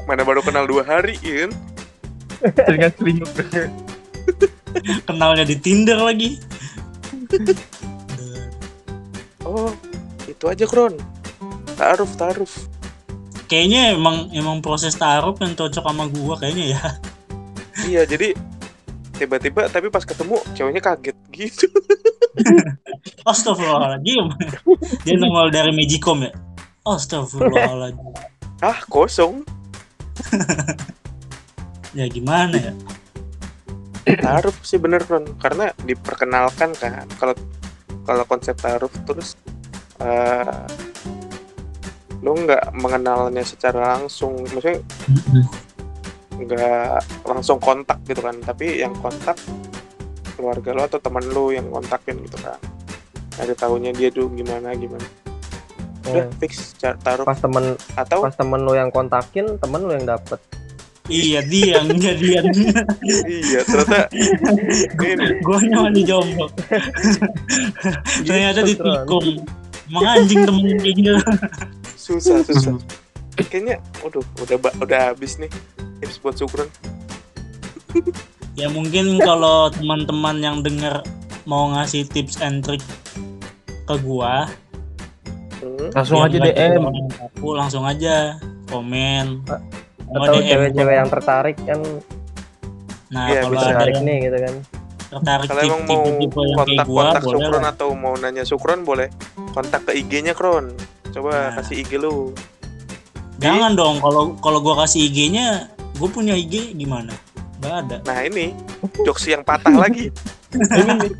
Mana 0.08 0.23
baru 0.23 0.39
kenal 0.39 0.67
dua 0.67 0.84
hari 0.88 1.19
kan 1.19 1.51
Dengan 2.67 2.91
selingkuh. 2.95 3.67
kenalnya 5.10 5.43
di 5.47 5.58
Tinder 5.58 5.97
lagi. 5.97 6.38
Oh 9.41 9.73
itu 10.27 10.45
aja 10.47 10.67
kron. 10.67 10.95
Taruh 11.75 12.10
taruh 12.19 12.51
kayaknya 13.47 13.95
emang 13.95 14.27
emang 14.36 14.60
proses 14.60 14.93
taruh 14.99 15.34
yang 15.39 15.56
cocok 15.56 15.84
sama 15.88 16.06
gua 16.12 16.36
kayaknya 16.36 16.75
ya. 16.77 16.84
Iya 17.88 18.01
jadi 18.03 18.36
tiba-tiba 19.17 19.65
tapi 19.71 19.89
pas 19.89 20.06
ketemu 20.06 20.38
ceweknya 20.53 20.82
kaget 20.84 21.17
gitu 21.34 21.65
Astagfirullahaladzim. 23.30 24.26
Dia 25.04 25.15
nongol 25.17 25.50
dari 25.50 25.71
Magicom 25.73 26.23
ya? 26.26 26.32
Astagfirullahaladzim. 26.86 28.13
Ah 28.62 28.80
kosong. 28.88 29.43
Ya 31.95 32.06
gimana 32.06 32.54
ya? 32.54 32.73
Taruh 34.06 34.54
sih 34.62 34.78
bener 34.78 35.02
kron 35.02 35.26
karena 35.41 35.73
diperkenalkan 35.82 36.76
kan 36.78 37.10
kalau 37.17 37.34
kalau 38.06 38.21
konsep 38.30 38.54
taruh 38.60 38.91
terus 39.08 39.34
eh 39.97 40.62
lu 42.21 42.38
nggak 42.38 42.69
mengenalnya 42.78 43.41
secara 43.41 43.97
langsung. 43.97 44.45
Maksudnya 44.45 44.84
nggak 46.38 47.26
langsung 47.26 47.58
kontak 47.58 47.97
gitu 48.06 48.21
kan. 48.21 48.38
Tapi 48.45 48.86
yang 48.86 48.93
kontak 49.02 49.39
keluarga 50.38 50.69
lo 50.71 50.86
atau 50.86 51.02
teman 51.02 51.26
lo 51.26 51.50
yang 51.50 51.67
kontakin 51.67 52.21
gitu 52.21 52.38
kan 52.39 52.62
ada 53.38 53.54
tahunya 53.54 53.91
dia 53.91 54.10
dulu 54.10 54.34
gimana 54.34 54.73
gimana? 54.73 55.06
Udah 56.08 56.26
Hmm. 56.26 56.38
fix 56.39 56.71
taruh. 56.78 57.21
pas 57.21 57.36
temen 57.36 57.76
atau? 57.93 58.23
pas 58.23 58.32
temen 58.32 58.62
lu 58.62 58.73
yang 58.73 58.89
kontakin 58.89 59.58
temen 59.58 59.82
lu 59.82 59.91
yang 59.91 60.06
dapet. 60.06 60.39
Iya 61.08 61.39
dia 61.39 61.80
yang 61.80 61.88
jadian 61.95 62.52
iya 63.32 63.63
ternyata 63.63 64.12
ini 65.00 65.39
gua 65.39 65.56
masih 65.88 66.04
jomblo 66.04 66.52
ternyata 68.28 68.60
ditikung 68.62 69.39
emang 69.88 70.04
anjing 70.04 70.41
temen 70.43 70.63
kayak 70.76 70.95
gitu. 70.95 71.12
Susah 71.95 72.43
susah. 72.43 72.76
Kayaknya 73.39 73.80
udah 74.04 74.58
ba- 74.60 74.76
udah 74.80 75.00
habis 75.12 75.39
nih. 75.39 75.47
Tips 76.04 76.19
buat 76.19 76.36
syukuran 76.36 76.67
ya 78.58 78.67
mungkin 78.67 79.22
kalau 79.22 79.70
teman-teman 79.70 80.36
yang 80.38 80.58
dengar 80.60 81.06
mau 81.46 81.72
ngasih 81.72 82.04
tips 82.06 82.41
and 82.41 82.62
trick 82.62 82.82
ke 83.86 83.96
gua 84.02 84.50
Hmm. 85.58 85.89
Langsung 85.89 86.22
aja 86.22 86.38
DM. 86.38 86.86
kaku, 87.10 87.50
langsung 87.52 87.82
aja 87.82 88.38
komen. 88.70 89.41
Mau 90.06 90.22
atau 90.22 90.38
cewek-cewek 90.38 90.96
yang 90.96 91.10
tertarik 91.10 91.58
kan. 91.65 91.82
Nah 93.10 93.26
Iya, 93.26 93.41
kalau 93.41 93.58
ada 93.58 93.74
tertarik 93.74 93.93
yang 93.96 94.06
nih 94.06 94.17
gitu 94.22 94.38
kan. 94.38 94.54
tertarik 95.08 95.48
kalau 95.50 95.62
emang 95.65 95.82
mau 95.82 96.04
kontak 96.54 96.86
gua 96.86 97.04
kontak 97.10 97.24
boleh 97.26 97.41
Sukron 97.41 97.58
lah. 97.58 97.72
atau 97.74 97.89
mau 97.98 98.13
nanya 98.15 98.43
Sukron 98.46 98.80
boleh. 98.84 99.10
Kontak 99.50 99.82
ke 99.84 99.98
IG-nya 99.98 100.38
Kron. 100.38 100.78
Coba 101.10 101.30
Nah. 101.34 101.52
kasih 101.58 101.82
IG 101.82 101.91
lu. 101.98 102.38
Jangan 103.38 103.74
dong 103.74 103.98
kalau 103.98 104.38
kalau 104.38 104.62
gua 104.62 104.86
kasih 104.86 105.10
IG-nya 105.10 105.74
gua 105.98 106.06
punya 106.08 106.38
IG 106.38 106.76
gimana 106.76 107.17
nggak 107.67 107.80
ada. 107.86 107.97
Nah 108.08 108.17
ini. 108.23 108.56
Jokes 109.03 109.27
yang 109.27 109.43
patah 109.43 109.75
lagi. 109.75 110.08
Ini 110.56 110.91
nih. 110.95 111.12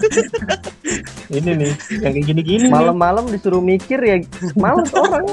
Ini 1.28 1.52
nih, 1.60 1.74
yang 2.00 2.14
kayak 2.16 2.26
gini-gini. 2.26 2.66
nih. 2.68 2.72
malam-malam 2.72 3.28
disuruh 3.28 3.60
mikir 3.60 4.00
ya 4.00 4.24
males 4.56 4.88
orang. 4.96 5.28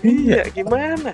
Iya 0.00 0.48
gimana? 0.48 1.12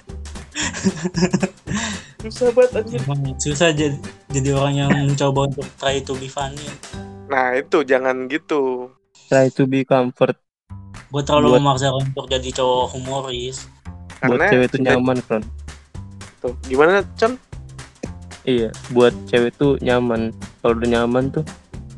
Susah 2.23 2.55
banget 2.55 2.71
anjir. 2.79 3.01
Susah 3.43 3.69
jadi, 3.75 3.99
jadi 4.31 4.55
orang 4.55 4.75
yang 4.79 4.91
mencoba 4.95 5.51
untuk 5.51 5.67
try 5.77 5.99
to 6.01 6.15
be 6.17 6.31
funny. 6.31 6.71
Nah 7.27 7.59
itu 7.59 7.83
jangan 7.83 8.31
gitu. 8.31 8.95
Try 9.27 9.51
to 9.51 9.67
be 9.67 9.83
comfort. 9.83 10.39
Gue 11.11 11.23
terlalu 11.27 11.59
Buat- 11.59 11.63
memaksa 11.63 11.91
untuk 11.91 12.31
jadi 12.31 12.49
cowok 12.55 12.85
humoris. 12.95 13.67
Buat 14.23 14.39
karena 14.39 14.45
cewek 14.55 14.67
itu 14.71 14.79
nyaman, 14.81 15.19
Kron. 15.27 15.43
tuh 16.45 16.53
gimana 16.69 17.01
Con 17.17 17.41
Iya, 18.45 18.69
buat 18.93 19.13
cewek 19.27 19.57
tuh 19.57 19.81
nyaman. 19.81 20.31
Kalau 20.61 20.77
udah 20.77 20.89
nyaman 20.91 21.33
tuh 21.33 21.45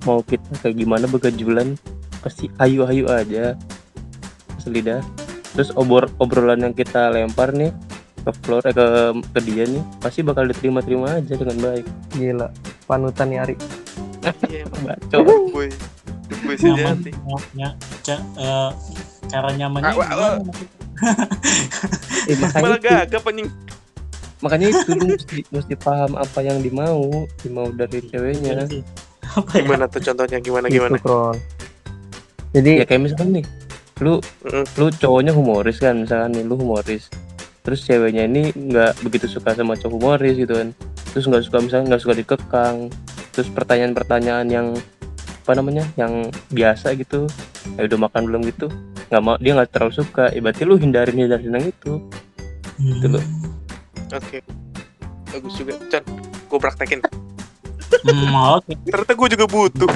mau 0.06 0.22
kita 0.22 0.46
kayak 0.62 0.78
gimana 0.78 1.04
begajulan 1.04 1.74
pasti 2.22 2.46
ayu-ayu 2.56 3.06
aja. 3.06 3.58
Asli 4.54 4.78
dah. 4.80 5.02
Terus 5.52 5.74
obor 5.74 6.06
obrolan 6.16 6.62
yang 6.62 6.70
kita 6.70 7.10
lempar 7.10 7.50
nih 7.50 7.74
ke 8.22 8.30
floor 8.42 8.62
eh, 8.64 8.74
ke 8.74 8.86
ke 9.32 9.40
dia 9.40 9.64
nih 9.64 9.82
pasti 9.98 10.18
bakal 10.20 10.46
diterima-terima 10.46 11.16
aja 11.16 11.34
dengan 11.34 11.56
baik. 11.62 11.86
gila 12.10 12.48
panutan 12.84 13.26
nih 13.30 13.38
Ari 13.38 13.54
iya 14.50 14.66
Baco. 14.66 15.22
boy 15.22 15.70
boy 16.42 16.54
sejati 16.58 17.14
ya, 17.54 17.70
ca- 18.02 18.26
eh, 18.34 18.70
cara 19.30 19.48
nyamannya 19.54 19.94
Ah? 19.94 20.38
Eh, 22.26 22.34
Malah 22.58 22.80
gagap 22.82 23.22
anjing. 23.22 23.46
Makanya 24.44 24.72
itu 24.72 24.90
lu 24.92 25.04
mesti, 25.16 25.38
mesti 25.48 25.74
paham 25.80 26.16
apa 26.16 26.44
yang 26.44 26.60
dimau 26.60 27.24
dimau 27.40 27.72
dari 27.72 28.04
ceweknya. 28.04 28.68
Apa 29.36 29.58
ya? 29.58 29.64
Gimana 29.64 29.84
tuh 29.88 30.00
contohnya? 30.00 30.38
Gimana 30.38 30.66
gitu 30.68 30.76
gimana? 30.80 30.96
Kron 31.00 31.36
jadi 32.56 32.70
ya 32.80 32.84
kayak 32.88 33.00
misalkan 33.04 33.28
nih 33.36 33.46
lu 34.00 34.20
Mm-mm. 34.44 34.64
lu 34.80 34.86
cowoknya 34.92 35.32
humoris 35.36 35.76
kan 35.76 36.04
misalkan 36.04 36.36
nih 36.36 36.44
lu 36.44 36.56
humoris. 36.56 37.12
Terus 37.64 37.84
ceweknya 37.84 38.24
ini 38.24 38.48
nggak 38.54 39.04
begitu 39.04 39.28
suka 39.28 39.52
sama 39.52 39.76
cowok 39.76 39.92
humoris 39.92 40.36
gitu 40.40 40.56
kan. 40.56 40.72
Terus 41.12 41.24
nggak 41.28 41.44
suka 41.44 41.56
misalnya 41.60 41.84
nggak 41.92 42.02
suka 42.04 42.14
dikekang. 42.16 42.76
Terus 43.36 43.48
pertanyaan-pertanyaan 43.52 44.46
yang 44.48 44.66
apa 45.44 45.52
namanya 45.52 45.84
yang 46.00 46.28
biasa 46.48 46.96
gitu. 46.96 47.28
Ya 47.76 47.84
udah 47.84 47.98
makan 48.08 48.22
belum 48.28 48.40
gitu. 48.48 48.72
Nggak 49.12 49.22
mau 49.24 49.36
dia 49.36 49.52
nggak 49.56 49.68
terlalu 49.72 49.92
suka. 49.96 50.24
Ya 50.32 50.40
berarti 50.40 50.62
lu 50.64 50.76
hindarin 50.80 51.16
hindarin 51.16 51.52
yang 51.56 51.66
itu. 51.68 51.92
Hmm. 52.76 52.92
gitu 53.00 53.06
loh. 53.16 53.24
Oke. 54.08 54.40
Bagus 55.28 55.52
juga. 55.54 55.72
Chan, 55.88 56.02
gue 56.46 56.58
praktekin. 56.58 57.00
Hmm, 58.02 58.34
oke 58.54 58.70
Ternyata 58.84 59.12
gue 59.14 59.28
juga 59.30 59.46
butuh. 59.46 59.90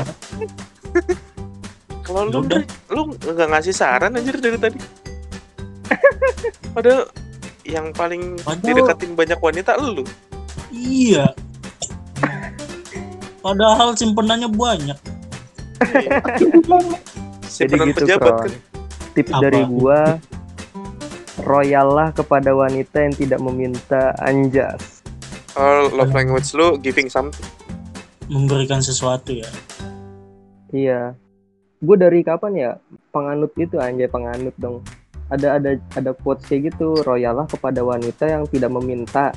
Kalau 2.02 2.26
lu, 2.26 2.40
Udah. 2.40 2.62
lu 2.90 3.00
nggak 3.14 3.48
ngasih 3.48 3.70
saran 3.70 4.12
anjir 4.12 4.36
dari 4.36 4.56
tadi. 4.56 4.78
Padahal 6.70 7.10
yang 7.62 7.90
paling 7.90 8.38
Padahal- 8.40 8.64
dideketin 8.64 9.12
banyak 9.14 9.38
wanita 9.38 9.76
lu. 9.76 10.02
iya 10.70 11.26
padahal 13.40 13.92
simpenannya 13.92 14.46
banyak 14.46 14.96
jadi 15.80 16.08
Simpenan 17.42 17.90
gitu 17.90 18.06
pejabat 18.06 18.32
kan. 18.38 18.50
tips 19.12 19.32
Apa? 19.32 19.42
dari 19.42 19.60
gua 19.66 20.00
royallah 21.50 22.14
kepada 22.14 22.54
wanita 22.54 23.02
yang 23.02 23.14
tidak 23.14 23.40
meminta 23.42 24.14
anjas 24.22 25.02
Oh, 25.58 25.90
love 25.90 26.14
language 26.14 26.54
lu 26.54 26.78
giving 26.78 27.10
something. 27.10 27.42
memberikan 28.30 28.78
sesuatu 28.78 29.34
ya 29.34 29.50
iya 30.70 31.18
gue 31.82 31.96
dari 31.98 32.22
kapan 32.22 32.52
ya 32.54 32.70
penganut 33.10 33.50
itu 33.58 33.74
anjay 33.76 34.06
penganut 34.06 34.54
dong 34.54 34.86
ada 35.26 35.58
ada 35.58 35.74
ada 35.98 36.14
quotes 36.14 36.46
kayak 36.46 36.70
gitu 36.70 37.02
royallah 37.02 37.50
kepada 37.50 37.82
wanita 37.82 38.30
yang 38.30 38.46
tidak 38.46 38.70
meminta 38.70 39.34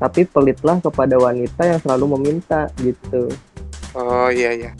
tapi 0.00 0.24
pelitlah 0.24 0.80
kepada 0.80 1.20
wanita 1.20 1.62
yang 1.68 1.78
selalu 1.78 2.16
meminta 2.16 2.72
gitu 2.80 3.28
Oh 3.92 4.32
iya 4.32 4.56
iya. 4.56 4.72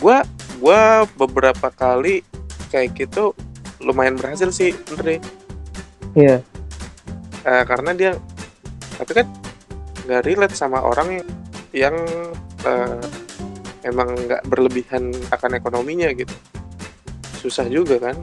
Gua 0.00 0.24
gua 0.56 1.04
beberapa 1.20 1.68
kali 1.68 2.24
kayak 2.72 2.96
gitu 2.96 3.36
lumayan 3.76 4.16
berhasil 4.16 4.48
sih, 4.48 4.72
Andre. 4.88 5.20
Iya 6.14 6.38
Eh, 7.40 7.64
karena 7.64 7.90
dia 7.92 8.12
tapi 8.94 9.12
kan 9.14 9.26
nggak 10.04 10.22
relate 10.22 10.52
sama 10.52 10.80
orang 10.80 11.22
yang 11.70 11.96
eh, 12.60 13.00
emang 13.82 14.12
nggak 14.18 14.44
berlebihan 14.44 15.08
akan 15.28 15.56
ekonominya 15.56 16.12
gitu. 16.12 16.34
Susah 17.38 17.64
juga 17.66 17.96
kan? 18.00 18.16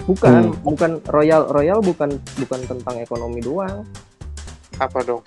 bukan 0.00 0.50
bukan 0.64 0.90
royal 1.06 1.46
royal 1.46 1.78
bukan 1.78 2.18
bukan 2.34 2.60
tentang 2.66 2.98
ekonomi 2.98 3.38
doang 3.38 3.84
Apa 4.76 5.04
dong? 5.04 5.22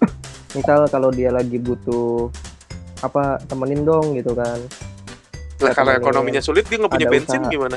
misal 0.56 0.88
kalau 0.88 1.12
dia 1.12 1.30
lagi 1.30 1.54
butuh 1.56 2.26
apa 2.98 3.38
temenin 3.44 3.84
dong 3.84 4.16
gitu 4.16 4.32
kan 4.32 4.58
Lah 5.60 5.70
Ya, 5.70 5.76
kalau 5.76 5.92
ekonominya 5.92 6.40
sulit 6.40 6.66
dia 6.66 6.76
nggak 6.76 6.90
punya 6.90 7.06
bensin 7.06 7.38
usaha. 7.38 7.52
gimana? 7.52 7.76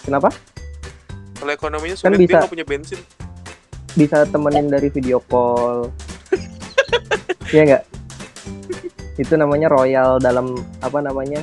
kenapa 0.00 0.32
Kalau 1.48 1.56
ekonominya 1.64 1.96
Kan 1.96 2.12
sulit 2.12 2.18
dia 2.18 2.28
bisa. 2.28 2.38
nggak 2.38 2.52
punya 2.52 2.66
bensin. 2.66 3.00
bisa 3.96 4.16
temenin 4.28 4.68
dari 4.68 4.88
video 4.88 5.16
call 5.22 5.88
Iya 7.48 7.62
nggak 7.66 7.84
itu 9.16 9.32
namanya 9.32 9.66
royal 9.66 10.20
dalam 10.20 10.52
apa 10.78 11.00
namanya 11.00 11.40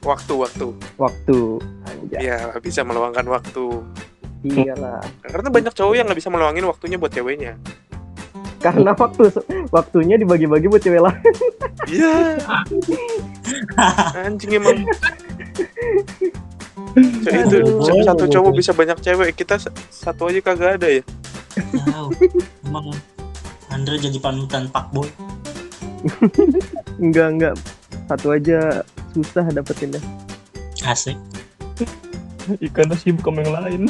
Waktu-waktu. 0.00 0.72
waktu 0.96 1.60
anjay 1.84 2.24
Ya 2.24 2.48
bisa 2.56 2.80
meluangkan 2.80 3.28
waktu. 3.28 3.84
iyalah 4.42 5.04
Karena 5.20 5.48
banyak 5.52 5.70
cowok 5.70 5.94
yang 5.94 6.08
nggak 6.08 6.16
bisa 6.16 6.32
meluangin 6.32 6.64
waktunya 6.64 6.96
buat 6.96 7.12
ceweknya. 7.12 7.60
karena 8.56 8.96
waktu 8.96 9.28
waktunya 9.68 10.16
dibagi-bagi 10.16 10.66
buat 10.66 10.80
cewek 10.80 10.98
lain 10.98 11.20
Iya. 11.86 12.40
Anjing 14.24 14.56
emang. 14.56 14.80
Itu 16.96 17.92
satu 18.04 18.24
cowok 18.24 18.52
bisa 18.56 18.72
banyak 18.72 18.98
cewek, 19.04 19.36
kita 19.36 19.60
satu 19.92 20.32
aja 20.32 20.40
kagak 20.40 20.80
ada 20.80 20.88
ya. 20.88 21.02
Tahu. 21.56 22.08
emang 22.68 22.92
Andre 23.72 23.96
jadi 24.00 24.16
panutan 24.20 24.68
Pak 24.72 24.92
Boy. 24.92 25.08
Enggak 27.02 27.28
enggak. 27.34 27.54
Satu 28.06 28.32
aja 28.32 28.84
susah 29.12 29.44
dapetinnya. 29.50 30.00
Asik. 30.86 31.18
Ikan 32.62 32.94
sibuk 32.94 33.26
sama 33.26 33.42
yang 33.42 33.52
lain. 33.58 33.82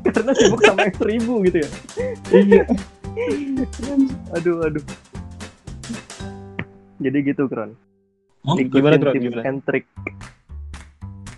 Karena 0.16 0.32
sibuk 0.32 0.60
sama 0.64 0.88
yang 0.88 0.96
seribu 0.96 1.44
gitu 1.44 1.58
ya? 1.60 1.70
Iya. 2.32 2.64
Aduh 4.32 4.64
aduh. 4.64 4.84
Jadi 7.00 7.18
gitu 7.20 7.44
Kron. 7.48 7.76
Oh, 8.48 8.56
gimana, 8.56 8.96
Kron? 8.96 9.14
Gimana? 9.20 9.44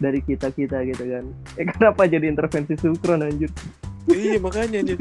Dari 0.03 0.19
kita 0.21 0.51
kita 0.51 0.83
gitu 0.83 1.05
kan 1.07 1.25
eh 1.55 1.67
kenapa 1.71 2.11
jadi 2.11 2.27
intervensi 2.27 2.75
sukron 2.75 3.23
anjir 3.23 3.49
Iya 4.03 4.43
makanya 4.43 4.83
anjir. 4.83 4.99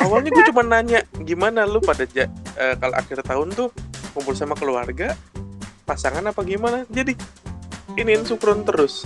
Awalnya 0.00 0.32
gue 0.32 0.44
cuma 0.48 0.64
nanya 0.64 1.04
gimana 1.20 1.68
lu 1.68 1.76
pada 1.80 2.08
ja- 2.08 2.32
eh, 2.56 2.72
kalau 2.76 2.96
akhir 2.96 3.20
tahun 3.20 3.52
tuh 3.52 3.68
kumpul 4.12 4.32
sama 4.32 4.56
keluarga, 4.56 5.12
pasangan 5.84 6.24
apa 6.24 6.40
gimana? 6.40 6.88
Jadi 6.88 7.12
iniin 7.96 8.24
sukron 8.24 8.64
terus 8.64 9.04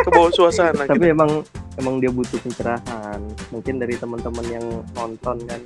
ke 0.00 0.08
bawah 0.12 0.28
suasana 0.28 0.84
gitu. 0.84 0.92
tapi 0.92 1.08
emang 1.08 1.44
emang 1.76 2.00
dia 2.00 2.08
butuh 2.08 2.36
pencerahan 2.40 3.20
mungkin 3.48 3.76
dari 3.76 3.96
teman-teman 3.96 4.44
yang 4.48 4.64
nonton 4.92 5.36
kan 5.44 5.60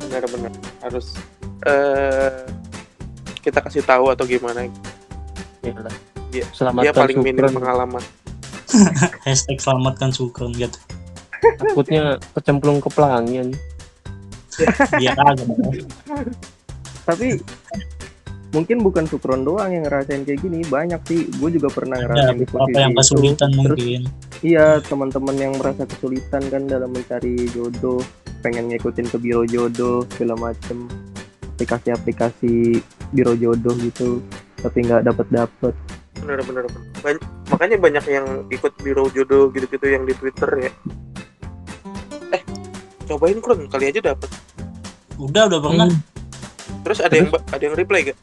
Benar-benar 0.00 0.52
harus 0.80 1.16
eh 1.64 2.48
kita 3.40 3.60
kasih 3.60 3.84
tahu 3.84 4.08
atau 4.08 4.24
gimana? 4.24 4.64
Iyalah. 5.60 6.15
Dia- 6.36 6.42
Iya. 6.42 6.46
Selamatkan 6.52 6.84
Dia 6.84 6.92
paling 6.94 7.18
minim 7.18 7.36
Sukron. 7.38 7.56
pengalaman. 7.56 8.04
hashtag 9.24 9.58
selamatkan 9.58 10.10
Sukron 10.10 10.52
gitu. 10.52 10.76
Takutnya 11.38 12.16
kecemplung 12.32 12.78
ke 12.78 12.88
pelangi 12.88 13.52
dia 14.96 15.12
kagak. 15.18 15.46
Tapi 17.04 17.38
mungkin 18.50 18.80
bukan 18.80 19.04
sukron 19.04 19.44
doang 19.44 19.68
yang 19.68 19.84
ngerasain 19.84 20.24
kayak 20.24 20.40
gini. 20.40 20.64
Banyak 20.64 21.00
sih. 21.04 21.28
Gue 21.30 21.52
juga 21.52 21.68
pernah 21.68 21.96
ngerasain 21.98 22.34
di 22.34 22.44
beberapa 22.44 22.64
posisi 22.64 22.80
yang 22.80 22.90
itu. 22.90 22.98
kesulitan 22.98 23.50
Terus 23.50 23.56
mungkin. 23.58 24.00
iya 24.40 24.66
teman-teman 24.80 25.36
yang 25.36 25.52
merasa 25.54 25.84
kesulitan 25.84 26.42
kan 26.46 26.62
dalam 26.64 26.90
mencari 26.90 27.48
jodoh. 27.50 28.00
Pengen 28.40 28.68
ngikutin 28.68 29.06
ke 29.06 29.16
biro 29.16 29.44
jodoh 29.44 30.08
segala 30.10 30.34
macem. 30.42 30.88
Aplikasi-aplikasi 31.54 32.80
biro 33.12 33.32
jodoh 33.34 33.76
gitu. 33.76 34.24
Tapi 34.56 34.78
nggak 34.82 35.04
dapet 35.04 35.76
dapet 36.28 36.44
Benar-benar. 36.44 36.64
Ban- 36.98 37.22
makanya 37.46 37.76
banyak 37.78 38.04
yang 38.08 38.26
ikut 38.48 38.72
biro 38.78 39.06
jodoh 39.08 39.48
gitu-gitu 39.48 39.86
yang 39.86 40.02
di 40.02 40.12
Twitter 40.12 40.50
ya. 40.60 40.70
Eh, 42.30 42.42
cobain 43.06 43.38
Kron 43.38 43.66
kali 43.66 43.88
aja 43.88 44.00
dapet. 44.04 44.30
udah 45.16 45.46
udah 45.46 45.60
pernah 45.60 45.86
Hmm. 45.86 46.02
Terus 46.82 46.98
ada 47.00 47.14
yang 47.14 47.28
ada 47.32 47.62
yang 47.62 47.74
reply 47.74 48.00
gak? 48.04 48.18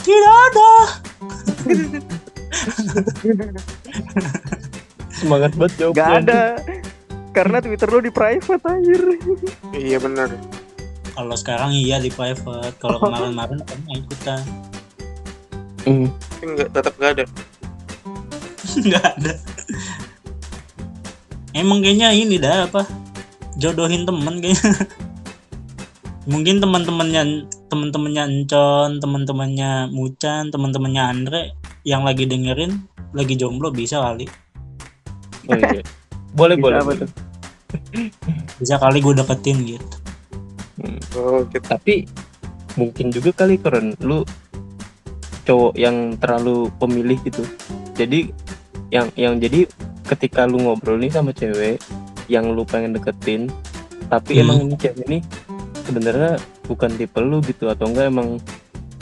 tidak 0.00 0.34
ada 0.48 0.70
semangat 5.12 5.52
banget 5.54 5.72
jawabnya 5.76 5.94
nggak 5.94 6.10
ada 6.24 6.42
karena 7.30 7.58
twitter 7.60 7.88
lu 7.88 8.00
di 8.00 8.10
private 8.10 8.64
anjir 8.64 9.02
Iya 9.70 9.98
benar. 9.98 10.28
kalau 11.12 11.36
sekarang 11.36 11.70
iya 11.70 11.96
di 11.96 12.08
private 12.08 12.74
kalau 12.78 12.98
kemarin-kemarin 13.02 13.60
pernah 13.60 13.94
ikutan 13.94 14.42
Hmm. 15.80 16.12
Tapi 16.40 16.56
nggak 16.56 16.72
tetap 16.72 16.94
nggak 16.96 17.12
ada. 17.20 17.24
nggak 18.88 19.04
ada. 19.04 19.32
Emang 21.52 21.84
kayaknya 21.84 22.16
ini 22.16 22.40
dah 22.40 22.64
apa? 22.64 22.88
Jodohin 23.60 24.08
temen 24.08 24.40
kayaknya. 24.40 24.72
Mungkin 26.32 26.64
teman-temannya 26.64 27.44
teman-temannya 27.68 28.24
Encon 28.24 29.04
teman-temannya 29.04 29.92
Mucan 29.92 30.48
teman-temannya 30.48 31.02
Andre 31.04 31.42
yang 31.84 32.08
lagi 32.08 32.24
dengerin 32.24 32.88
lagi 33.12 33.36
jomblo 33.36 33.68
bisa 33.68 34.00
kali. 34.00 34.24
Oh 35.44 35.60
iya. 35.60 35.84
Boleh 36.40 36.56
Bisa 36.56 36.80
boleh. 36.80 37.04
tuh? 37.04 37.10
bisa 38.56 38.74
kali 38.80 39.04
gue 39.04 39.12
deketin 39.12 39.58
gitu. 39.76 39.86
Oh, 41.20 41.44
gitu. 41.52 41.60
tapi 41.68 42.08
mungkin 42.80 43.12
juga 43.12 43.44
kali 43.44 43.60
keren 43.60 43.92
lu 44.00 44.24
cowok 45.50 45.74
yang 45.74 46.14
terlalu 46.22 46.70
pemilih 46.78 47.18
gitu. 47.26 47.42
Jadi 47.98 48.30
yang 48.94 49.10
yang 49.18 49.42
jadi 49.42 49.66
ketika 50.06 50.46
lu 50.46 50.62
ngobrol 50.62 50.98
nih 51.02 51.10
sama 51.10 51.34
cewek 51.34 51.82
yang 52.30 52.54
lu 52.54 52.62
pengen 52.62 52.94
deketin 52.94 53.50
tapi 54.06 54.38
Hmm. 54.38 54.42
emang 54.46 54.58
ini 54.70 54.74
cewek 54.78 55.02
ini 55.10 55.18
sebenarnya 55.82 56.38
bukan 56.70 56.90
tipe 56.94 57.18
lu 57.18 57.42
gitu 57.42 57.66
atau 57.66 57.90
enggak 57.90 58.06
emang 58.10 58.38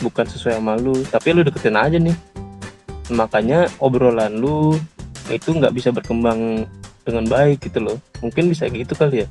bukan 0.01 0.25
sesuai 0.25 0.57
sama 0.57 0.81
lu 0.81 0.97
tapi 1.13 1.37
lu 1.37 1.45
deketin 1.45 1.77
aja 1.77 2.01
nih. 2.01 2.17
Makanya 3.13 3.69
obrolan 3.81 4.41
lu 4.41 4.77
itu 5.29 5.53
nggak 5.53 5.77
bisa 5.77 5.93
berkembang 5.93 6.65
dengan 7.05 7.25
baik 7.29 7.69
gitu 7.69 7.85
loh. 7.85 7.97
Mungkin 8.25 8.49
bisa 8.49 8.69
gitu 8.73 8.97
kali 8.97 9.25
ya. 9.25 9.29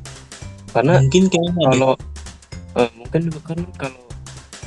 Karena 0.74 1.02
mungkin 1.02 1.30
kalau 1.58 1.94
eh, 2.78 2.90
mungkin 2.98 3.20
juga 3.30 3.40
kan 3.54 3.60
kalau 3.78 4.02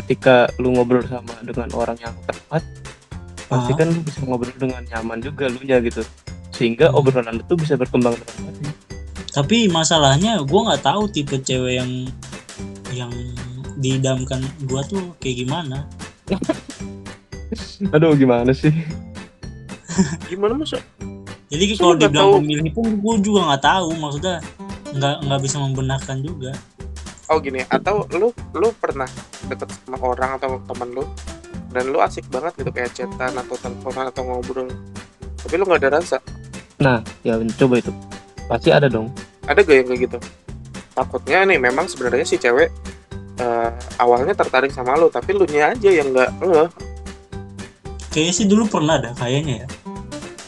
ketika 0.01 0.49
lu 0.57 0.73
ngobrol 0.73 1.05
sama 1.05 1.37
dengan 1.45 1.69
orang 1.77 1.97
yang 2.01 2.15
tepat 2.25 2.63
pasti 3.51 3.73
Ah. 3.75 3.77
kan 3.77 3.89
lu 3.91 4.01
bisa 4.01 4.23
ngobrol 4.23 4.55
dengan 4.57 4.83
nyaman 4.87 5.19
juga 5.21 5.51
lu 5.51 5.61
nya 5.67 5.83
gitu. 5.83 6.01
Sehingga 6.55 6.91
Hmm. 6.91 6.99
obrolan 7.03 7.37
itu 7.41 7.55
bisa 7.59 7.75
berkembang 7.75 8.15
dengan 8.15 8.37
baik. 8.49 8.75
Tapi 9.31 9.71
masalahnya 9.71 10.43
gua 10.47 10.71
nggak 10.73 10.83
tahu 10.87 11.03
tipe 11.11 11.39
cewek 11.39 11.79
yang 11.83 11.91
yang 12.91 13.13
diidamkan 13.79 14.43
gua 14.67 14.83
tuh 14.87 15.15
kayak 15.19 15.47
gimana. 15.47 15.87
Aduh 17.95 18.15
gimana 18.15 18.51
sih? 18.55 18.71
Gimana 20.31 20.55
masa? 20.55 20.79
jadi 21.51 21.67
kalau 21.75 21.99
dibilang 21.99 22.39
pemilih 22.39 22.71
pun 22.71 22.87
gua 23.03 23.15
juga 23.19 23.41
nggak 23.51 23.63
tahu. 23.67 23.89
Maksudnya 23.99 24.37
nggak 24.95 25.15
nggak 25.27 25.41
bisa 25.43 25.57
membenarkan 25.59 26.23
juga 26.23 26.55
Oh 27.31 27.38
gini, 27.38 27.62
atau 27.71 28.11
lu 28.11 28.35
lu 28.59 28.69
pernah 28.75 29.07
deket 29.47 29.71
sama 29.87 30.03
orang 30.03 30.35
atau 30.35 30.59
temen 30.66 30.99
lu 30.99 31.05
dan 31.71 31.87
lu 31.87 32.03
asik 32.03 32.27
banget 32.27 32.59
gitu 32.59 32.71
kayak 32.75 32.90
chatan 32.90 33.33
atau 33.38 33.55
teleponan 33.55 34.11
atau 34.11 34.27
ngobrol 34.27 34.66
tapi 35.38 35.55
lu 35.57 35.64
nggak 35.64 35.81
ada 35.87 35.90
rasa? 36.03 36.19
Nah 36.83 37.01
ya 37.23 37.38
coba 37.57 37.81
itu. 37.81 37.93
Pasti 38.51 38.69
ada 38.75 38.90
dong. 38.90 39.14
Ada 39.47 39.62
gak 39.62 39.77
yang 39.79 39.88
kayak 39.88 40.01
gitu? 40.11 40.19
Takutnya 40.93 41.47
nih 41.47 41.59
memang 41.62 41.87
sebenarnya 41.87 42.27
si 42.27 42.37
cewek 42.37 42.69
eh, 43.40 43.71
awalnya 44.03 44.35
tertarik 44.37 44.75
sama 44.75 44.99
lu 44.99 45.09
tapi 45.09 45.33
lu 45.33 45.47
nya 45.49 45.73
aja 45.73 45.88
yang 45.88 46.12
nggak 46.12 46.31
ngeh 46.45 46.71
kayaknya 48.11 48.35
sih 48.35 48.47
dulu 48.51 48.66
pernah 48.66 48.99
dah 48.99 49.14
kayaknya 49.16 49.64
ya. 49.64 49.69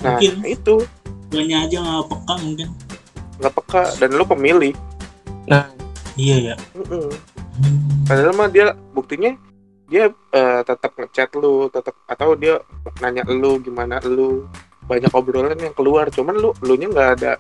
Nah 0.03 0.19
Mungkin. 0.19 0.33
itu. 0.45 0.77
Guanya 1.33 1.65
aja 1.65 1.77
nggak 1.81 2.07
peka 2.11 2.35
mungkin. 2.43 2.69
Nggak 3.41 3.53
peka 3.57 3.83
dan 3.97 4.11
lu 4.19 4.25
pemilih. 4.27 4.75
Nah 5.49 5.71
iya 6.17 6.37
ya. 6.53 6.55
Mm-mm. 6.77 7.09
Padahal 8.09 8.33
mah 8.37 8.49
dia 8.51 8.77
buktinya 8.93 9.33
dia 9.89 10.09
eh, 10.11 10.61
tetap 10.65 10.97
ngechat 10.97 11.31
lu 11.37 11.69
tetap 11.69 11.93
atau 12.09 12.33
dia 12.37 12.61
nanya 13.01 13.25
lu 13.29 13.61
gimana 13.61 14.01
lu. 14.05 14.47
Banyak 14.83 15.15
obrolan 15.15 15.57
yang 15.57 15.73
keluar 15.73 16.11
cuman 16.11 16.37
lu 16.37 16.51
lu 16.61 16.75
nya 16.75 16.91
nggak 16.91 17.11
ada 17.21 17.33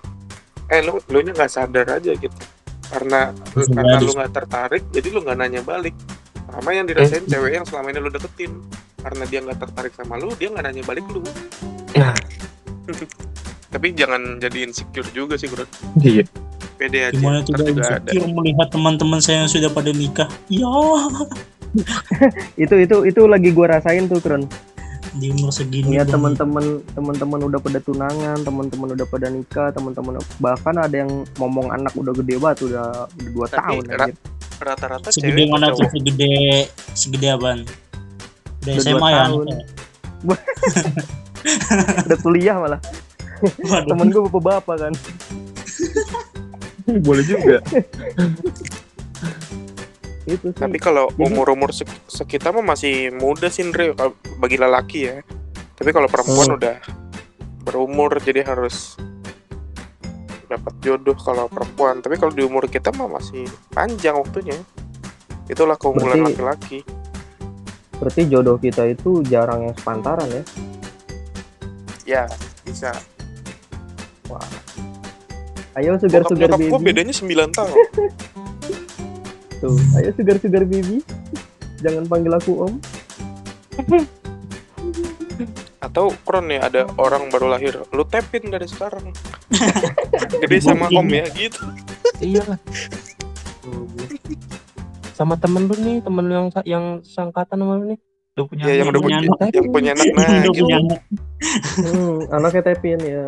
eh 0.71 0.81
lu 0.81 1.03
lu 1.11 1.19
nya 1.21 1.33
nggak 1.35 1.53
sadar 1.53 1.87
aja 1.99 2.13
gitu. 2.15 2.39
Karena 2.93 3.33
Bisa 3.57 3.73
karena 3.73 3.97
lu 3.99 4.13
nggak 4.15 4.33
tertarik 4.33 4.83
jadi 4.95 5.09
lu 5.11 5.21
nggak 5.25 5.39
nanya 5.39 5.61
balik. 5.65 5.97
Sama 6.53 6.71
yang 6.77 6.85
dirasain 6.85 7.25
cewek 7.25 7.57
yang 7.57 7.67
selama 7.67 7.93
ini 7.93 8.01
lu 8.01 8.11
deketin. 8.13 8.53
Karena 9.03 9.25
dia 9.27 9.41
nggak 9.43 9.59
tertarik 9.59 9.93
sama 9.97 10.21
lu 10.21 10.33
dia 10.39 10.53
nggak 10.53 10.65
nanya 10.65 10.83
balik 10.85 11.05
lu. 11.11 11.25
Nah. 11.99 12.15
tapi 13.73 13.97
jangan 13.97 14.37
jadi 14.37 14.69
insecure 14.69 15.09
juga 15.17 15.41
sih 15.41 15.49
bro. 15.49 15.65
Iya 16.05 16.29
pede 16.77 16.99
aja. 17.07 17.15
Gimana 17.15 17.41
ada. 17.41 17.63
Insecure 17.65 18.29
melihat 18.33 18.69
teman-teman 18.69 19.21
saya 19.21 19.45
yang 19.45 19.51
sudah 19.51 19.71
pada 19.71 19.91
nikah. 19.91 20.29
Ya. 20.47 20.69
Itu 22.61 22.77
itu 22.77 23.09
itu 23.09 23.21
lagi 23.25 23.49
gua 23.49 23.81
rasain 23.81 24.05
tuh 24.05 24.21
Kron 24.21 24.45
di 25.13 25.29
umur 25.29 25.53
segini 25.53 26.01
Bang. 26.01 26.09
teman-teman 26.09 26.81
teman-teman 26.97 27.41
udah 27.45 27.61
pada 27.61 27.79
tunangan 27.81 28.41
teman-teman 28.41 28.97
udah 28.97 29.05
pada 29.05 29.29
nikah 29.29 29.69
teman-teman 29.69 30.17
bahkan 30.41 30.73
ada 30.81 31.05
yang 31.05 31.29
ngomong 31.37 31.69
anak 31.69 31.93
udah 31.93 32.17
gede 32.17 32.41
banget 32.41 32.73
udah 32.73 33.09
udah 33.13 33.31
dua 33.37 33.47
Tapi 33.47 33.57
tahun 33.61 33.85
ra- 33.93 34.17
rata-rata 34.63 35.09
segede 35.13 35.29
cewek 35.37 35.53
mana 35.53 35.67
tuh? 35.69 35.85
segede 35.93 36.33
segede 36.97 37.27
apaan? 37.29 37.61
Udah 38.65 38.73
Udah 38.73 38.81
SMA 38.81 39.09
ya 39.11 39.23
udah 42.07 42.19
kuliah 42.23 42.57
malah. 42.57 42.81
Waduh. 43.69 43.91
temen 43.91 44.07
gue 44.09 44.23
bapak-bapak 44.31 44.77
kan 44.79 44.93
boleh 47.07 47.25
juga 47.25 47.59
itu 50.23 50.49
sih 50.49 50.55
Tapi 50.55 50.79
kalau 50.79 51.11
umur-umur 51.17 51.75
sek- 51.75 52.07
sekitar 52.07 52.55
mah 52.55 52.63
masih 52.65 53.11
muda 53.11 53.51
sih 53.51 53.67
Andre 53.67 53.91
bagi 54.39 54.55
lelaki 54.55 55.01
ya. 55.03 55.19
Tapi 55.75 55.91
kalau 55.91 56.07
perempuan 56.07 56.47
Hmm. 56.47 56.59
udah 56.59 56.77
berumur 57.63 58.11
jadi 58.19 58.47
harus 58.47 58.95
dapat 60.47 60.75
jodoh 60.79 61.19
kalau 61.19 61.51
perempuan. 61.51 61.99
Tapi 61.99 62.15
kalau 62.17 62.31
di 62.31 62.47
umur 62.47 62.71
kita 62.71 62.95
mah 62.95 63.11
masih 63.11 63.43
panjang 63.69 64.15
waktunya. 64.15 64.55
Itulah 65.45 65.75
keunggulan 65.75 66.23
laki-laki. 66.25 66.87
berarti 67.93 68.27
jodoh 68.27 68.59
kita 68.59 68.83
itu 68.89 69.23
jarang 69.23 69.63
yang 69.63 69.75
sepantaran 69.77 70.27
ya 70.27 70.43
Ya, 72.03 72.23
bisa. 72.63 72.91
Ayo 75.75 75.97
sugar 75.97 76.23
Bokap 76.23 76.33
sugar 76.35 76.51
baby 76.53 76.83
bedanya 76.83 77.15
9 77.15 77.27
tahun. 77.51 77.77
tuh 79.61 79.77
ayo 79.95 80.11
sugar 80.13 80.37
sugar 80.37 80.65
baby 80.65 81.01
jangan 81.79 82.05
panggil 82.05 82.33
aku 82.33 82.53
om 82.63 82.75
Atau 85.83 86.15
keren 86.23 86.47
ya 86.47 86.63
ada 86.63 86.87
orang 86.95 87.27
baru 87.27 87.51
lahir, 87.51 87.83
lu 87.91 88.07
tapin 88.07 88.47
dari 88.47 88.65
sekarang. 88.65 89.11
Gede 90.41 90.63
sama 90.63 90.87
om 90.89 91.05
ya 91.05 91.27
gitu. 91.29 91.59
iya 92.19 92.39
lah 92.47 92.59
sama 95.13 95.35
temen 95.37 95.67
lu 95.67 95.75
nih 95.77 95.99
temen 96.01 96.23
lu 96.23 96.33
yang 96.33 96.49
yang 96.65 96.85
sangkatan 97.03 97.59
sama 97.59 97.75
lu 97.77 97.85
nih 97.89 97.99
lu 98.33 98.47
punya 98.47 98.65
Iya, 98.65 98.75
yang 98.79 98.89
udah 98.89 99.03
punya 99.03 99.19
anak. 99.19 99.39
yang 99.51 99.67
punya 99.69 99.91
anak 99.93 100.07
nah 100.09 100.23
Yang 100.23 100.31
udah 100.33 100.43
gitu. 100.49 100.63
punya 100.63 100.77
anak. 100.79 101.01
hmm, 101.77 102.17
anaknya 102.31 102.63
tepin 102.65 103.01
ya 103.03 103.25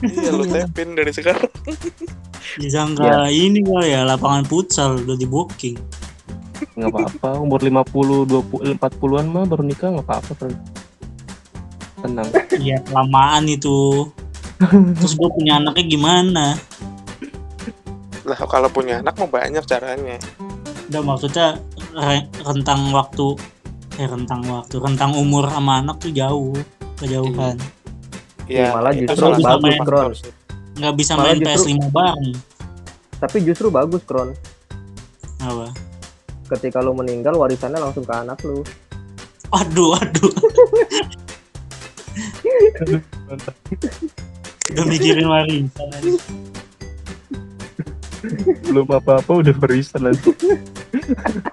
Iya, 0.00 0.30
lu 0.32 0.44
tapin 0.52 0.96
dari 0.96 1.12
sekarang. 1.12 1.50
disangka 2.58 3.30
ini 3.30 3.62
kali 3.62 3.94
ya 3.94 4.02
lapangan 4.02 4.42
futsal 4.42 4.98
udah 5.04 5.14
di 5.14 5.26
booking. 5.28 5.76
Nggak 6.76 6.90
apa-apa 6.92 7.40
umur 7.40 7.60
50 7.62 8.26
20 8.26 8.76
40-an 8.80 9.26
mah 9.28 9.44
baru 9.46 9.62
nikah 9.64 9.88
nggak 9.94 10.06
apa-apa 10.08 10.32
tenang. 12.00 12.28
Iya 12.60 12.80
kelamaan 12.84 13.48
itu. 13.48 14.08
Terus 15.00 15.16
gue 15.16 15.28
punya 15.32 15.56
anaknya 15.56 15.84
gimana? 15.88 16.46
Lah 18.28 18.40
kalau 18.44 18.68
punya 18.68 19.00
anak 19.00 19.16
mah 19.16 19.28
banyak 19.28 19.64
caranya. 19.64 20.16
udah 20.90 21.06
maksudnya 21.06 21.48
re- 21.94 22.26
rentang 22.42 22.90
waktu 22.90 23.38
eh 23.94 24.10
rentang 24.10 24.42
waktu 24.50 24.74
rentang 24.82 25.14
umur 25.14 25.46
sama 25.46 25.78
anak 25.78 26.02
tuh 26.02 26.10
jauh 26.10 26.50
kejauhan 26.98 27.54
Ya, 28.50 28.74
malah 28.74 28.90
justru 28.90 29.30
bagus, 29.38 29.78
Kron. 29.86 30.10
nggak 30.74 30.94
bisa 30.98 31.12
Malah 31.14 31.24
main 31.30 31.38
justru- 31.38 31.70
PS5 31.70 31.86
bareng. 31.88 32.34
Tapi 33.20 33.36
justru 33.46 33.66
bagus 33.70 34.02
Kron. 34.02 34.34
Apa? 35.38 35.70
Ketika 36.50 36.82
lu 36.82 36.90
meninggal 36.92 37.38
warisannya 37.38 37.78
langsung 37.78 38.02
ke 38.02 38.10
anak 38.10 38.42
lu. 38.42 38.66
Aduh 39.50 39.94
aduh 39.94 40.30
udah 44.70 44.84
mikirin 44.86 45.26
warisan 45.26 45.90
belum 48.70 48.86
apa-apa 48.86 49.42
udah 49.42 49.54
berisan 49.56 50.06
nanti 50.06 50.30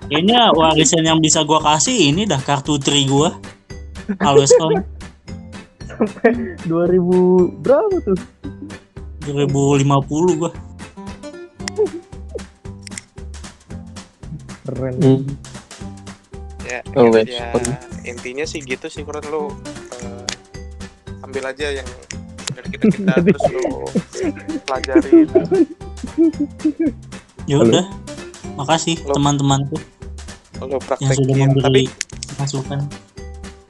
kayaknya 0.05 0.53
warisan 0.53 1.01
yang 1.01 1.17
bisa 1.17 1.41
gua 1.41 1.57
kasih 1.63 2.13
ini 2.13 2.29
dah 2.29 2.37
kartu 2.37 2.77
tri 2.77 3.09
gua 3.09 3.33
Alweston 5.97 6.35
2000 6.63 7.57
berapa 7.59 7.95
tuh? 8.01 8.17
2050 9.25 9.87
gua. 10.35 10.51
Keren. 14.63 14.95
Ya, 16.63 16.79
Oh, 16.93 17.07
wes. 17.09 17.23
ya, 17.25 17.55
intinya 18.05 18.43
sih 18.43 18.59
gitu 18.59 18.87
sih 18.87 19.01
kurang 19.01 19.23
lu 19.25 19.47
eh, 19.95 20.27
ambil 21.21 21.47
aja 21.47 21.71
yang 21.73 21.87
dari 22.51 22.67
kita 22.69 22.85
kita 22.91 23.13
terus 23.25 23.43
lu 23.47 23.63
pelajari 24.61 25.23
ya 27.45 27.55
udah 27.57 27.87
makasih 28.55 28.99
Lo- 29.01 29.15
teman-temanku 29.15 29.79
yang 30.59 30.67
sudah 30.67 30.79
praktekin. 30.83 31.35
memberi 31.39 31.63
tapi 31.63 31.81
masukan. 32.35 32.79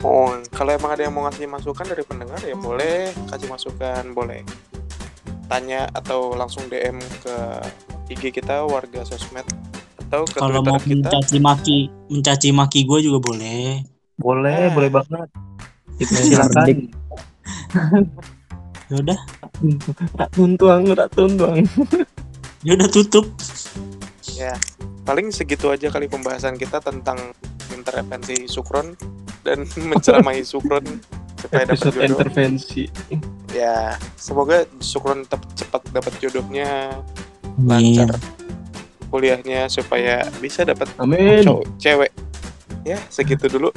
oh, 0.02 0.34
kalau 0.58 0.74
emang 0.74 0.90
ada 0.90 1.06
yang 1.06 1.14
mau 1.14 1.30
ngasih 1.30 1.46
masukan 1.46 1.86
dari 1.86 2.02
pendengar 2.02 2.42
ya 2.42 2.58
boleh 2.58 3.14
kasih 3.30 3.46
masukan 3.46 4.04
boleh 4.12 4.42
tanya 5.46 5.86
atau 5.94 6.34
langsung 6.34 6.66
DM 6.66 6.98
ke 7.22 7.36
IG 8.10 8.34
kita 8.34 8.66
warga 8.66 9.06
sosmed 9.06 9.46
atau 10.02 10.26
ke 10.26 10.42
kalau 10.42 10.60
mau 10.60 10.76
kita 10.76 11.08
mencaci 11.08 11.38
maki 11.38 11.78
mencaci 12.10 12.50
maki 12.50 12.80
gue 12.84 13.00
juga 13.02 13.20
boleh 13.22 13.86
Boleh, 14.18 14.66
Ah. 14.66 14.74
boleh 14.74 14.90
banget. 14.90 15.30
Itu 15.96 16.10
Yang 16.10 16.26
silakan. 16.26 16.50
cerdik. 16.66 16.80
Ya 18.88 18.96
udah, 18.98 19.20
Tak 20.16 20.30
tuntuang, 20.32 20.82
tak 20.90 21.10
tuntuang. 21.14 21.62
ya 22.64 22.72
udah 22.74 22.90
tutup. 22.90 23.30
Ya, 24.34 24.58
paling 25.04 25.30
segitu 25.30 25.70
aja 25.70 25.90
kali 25.90 26.08
pembahasan 26.08 26.58
kita 26.58 26.82
tentang 26.82 27.20
intervensi 27.70 28.50
Sukron 28.50 28.98
dan 29.48 29.64
menceramai 29.96 30.44
Sukron 30.44 30.84
supaya 31.40 31.64
dapat 31.64 31.80
jodoh. 31.88 32.04
intervensi. 32.04 32.92
Ya, 33.56 33.96
semoga 34.20 34.68
Sukron 34.84 35.24
tetap 35.24 35.48
cepat 35.56 35.82
dapat 35.96 36.14
jodohnya, 36.20 37.00
lancar 37.56 38.20
kuliahnya 39.08 39.72
supaya 39.72 40.28
bisa 40.44 40.68
dapat 40.68 40.92
cowok 41.00 41.64
cewek. 41.80 42.12
Ya, 42.84 43.00
segitu 43.12 43.48
dulu. 43.48 43.70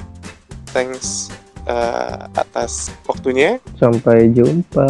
Thanks 0.71 1.31
eh, 1.67 2.19
atas 2.35 2.95
waktunya. 3.07 3.59
Sampai 3.79 4.31
jumpa. 4.31 4.87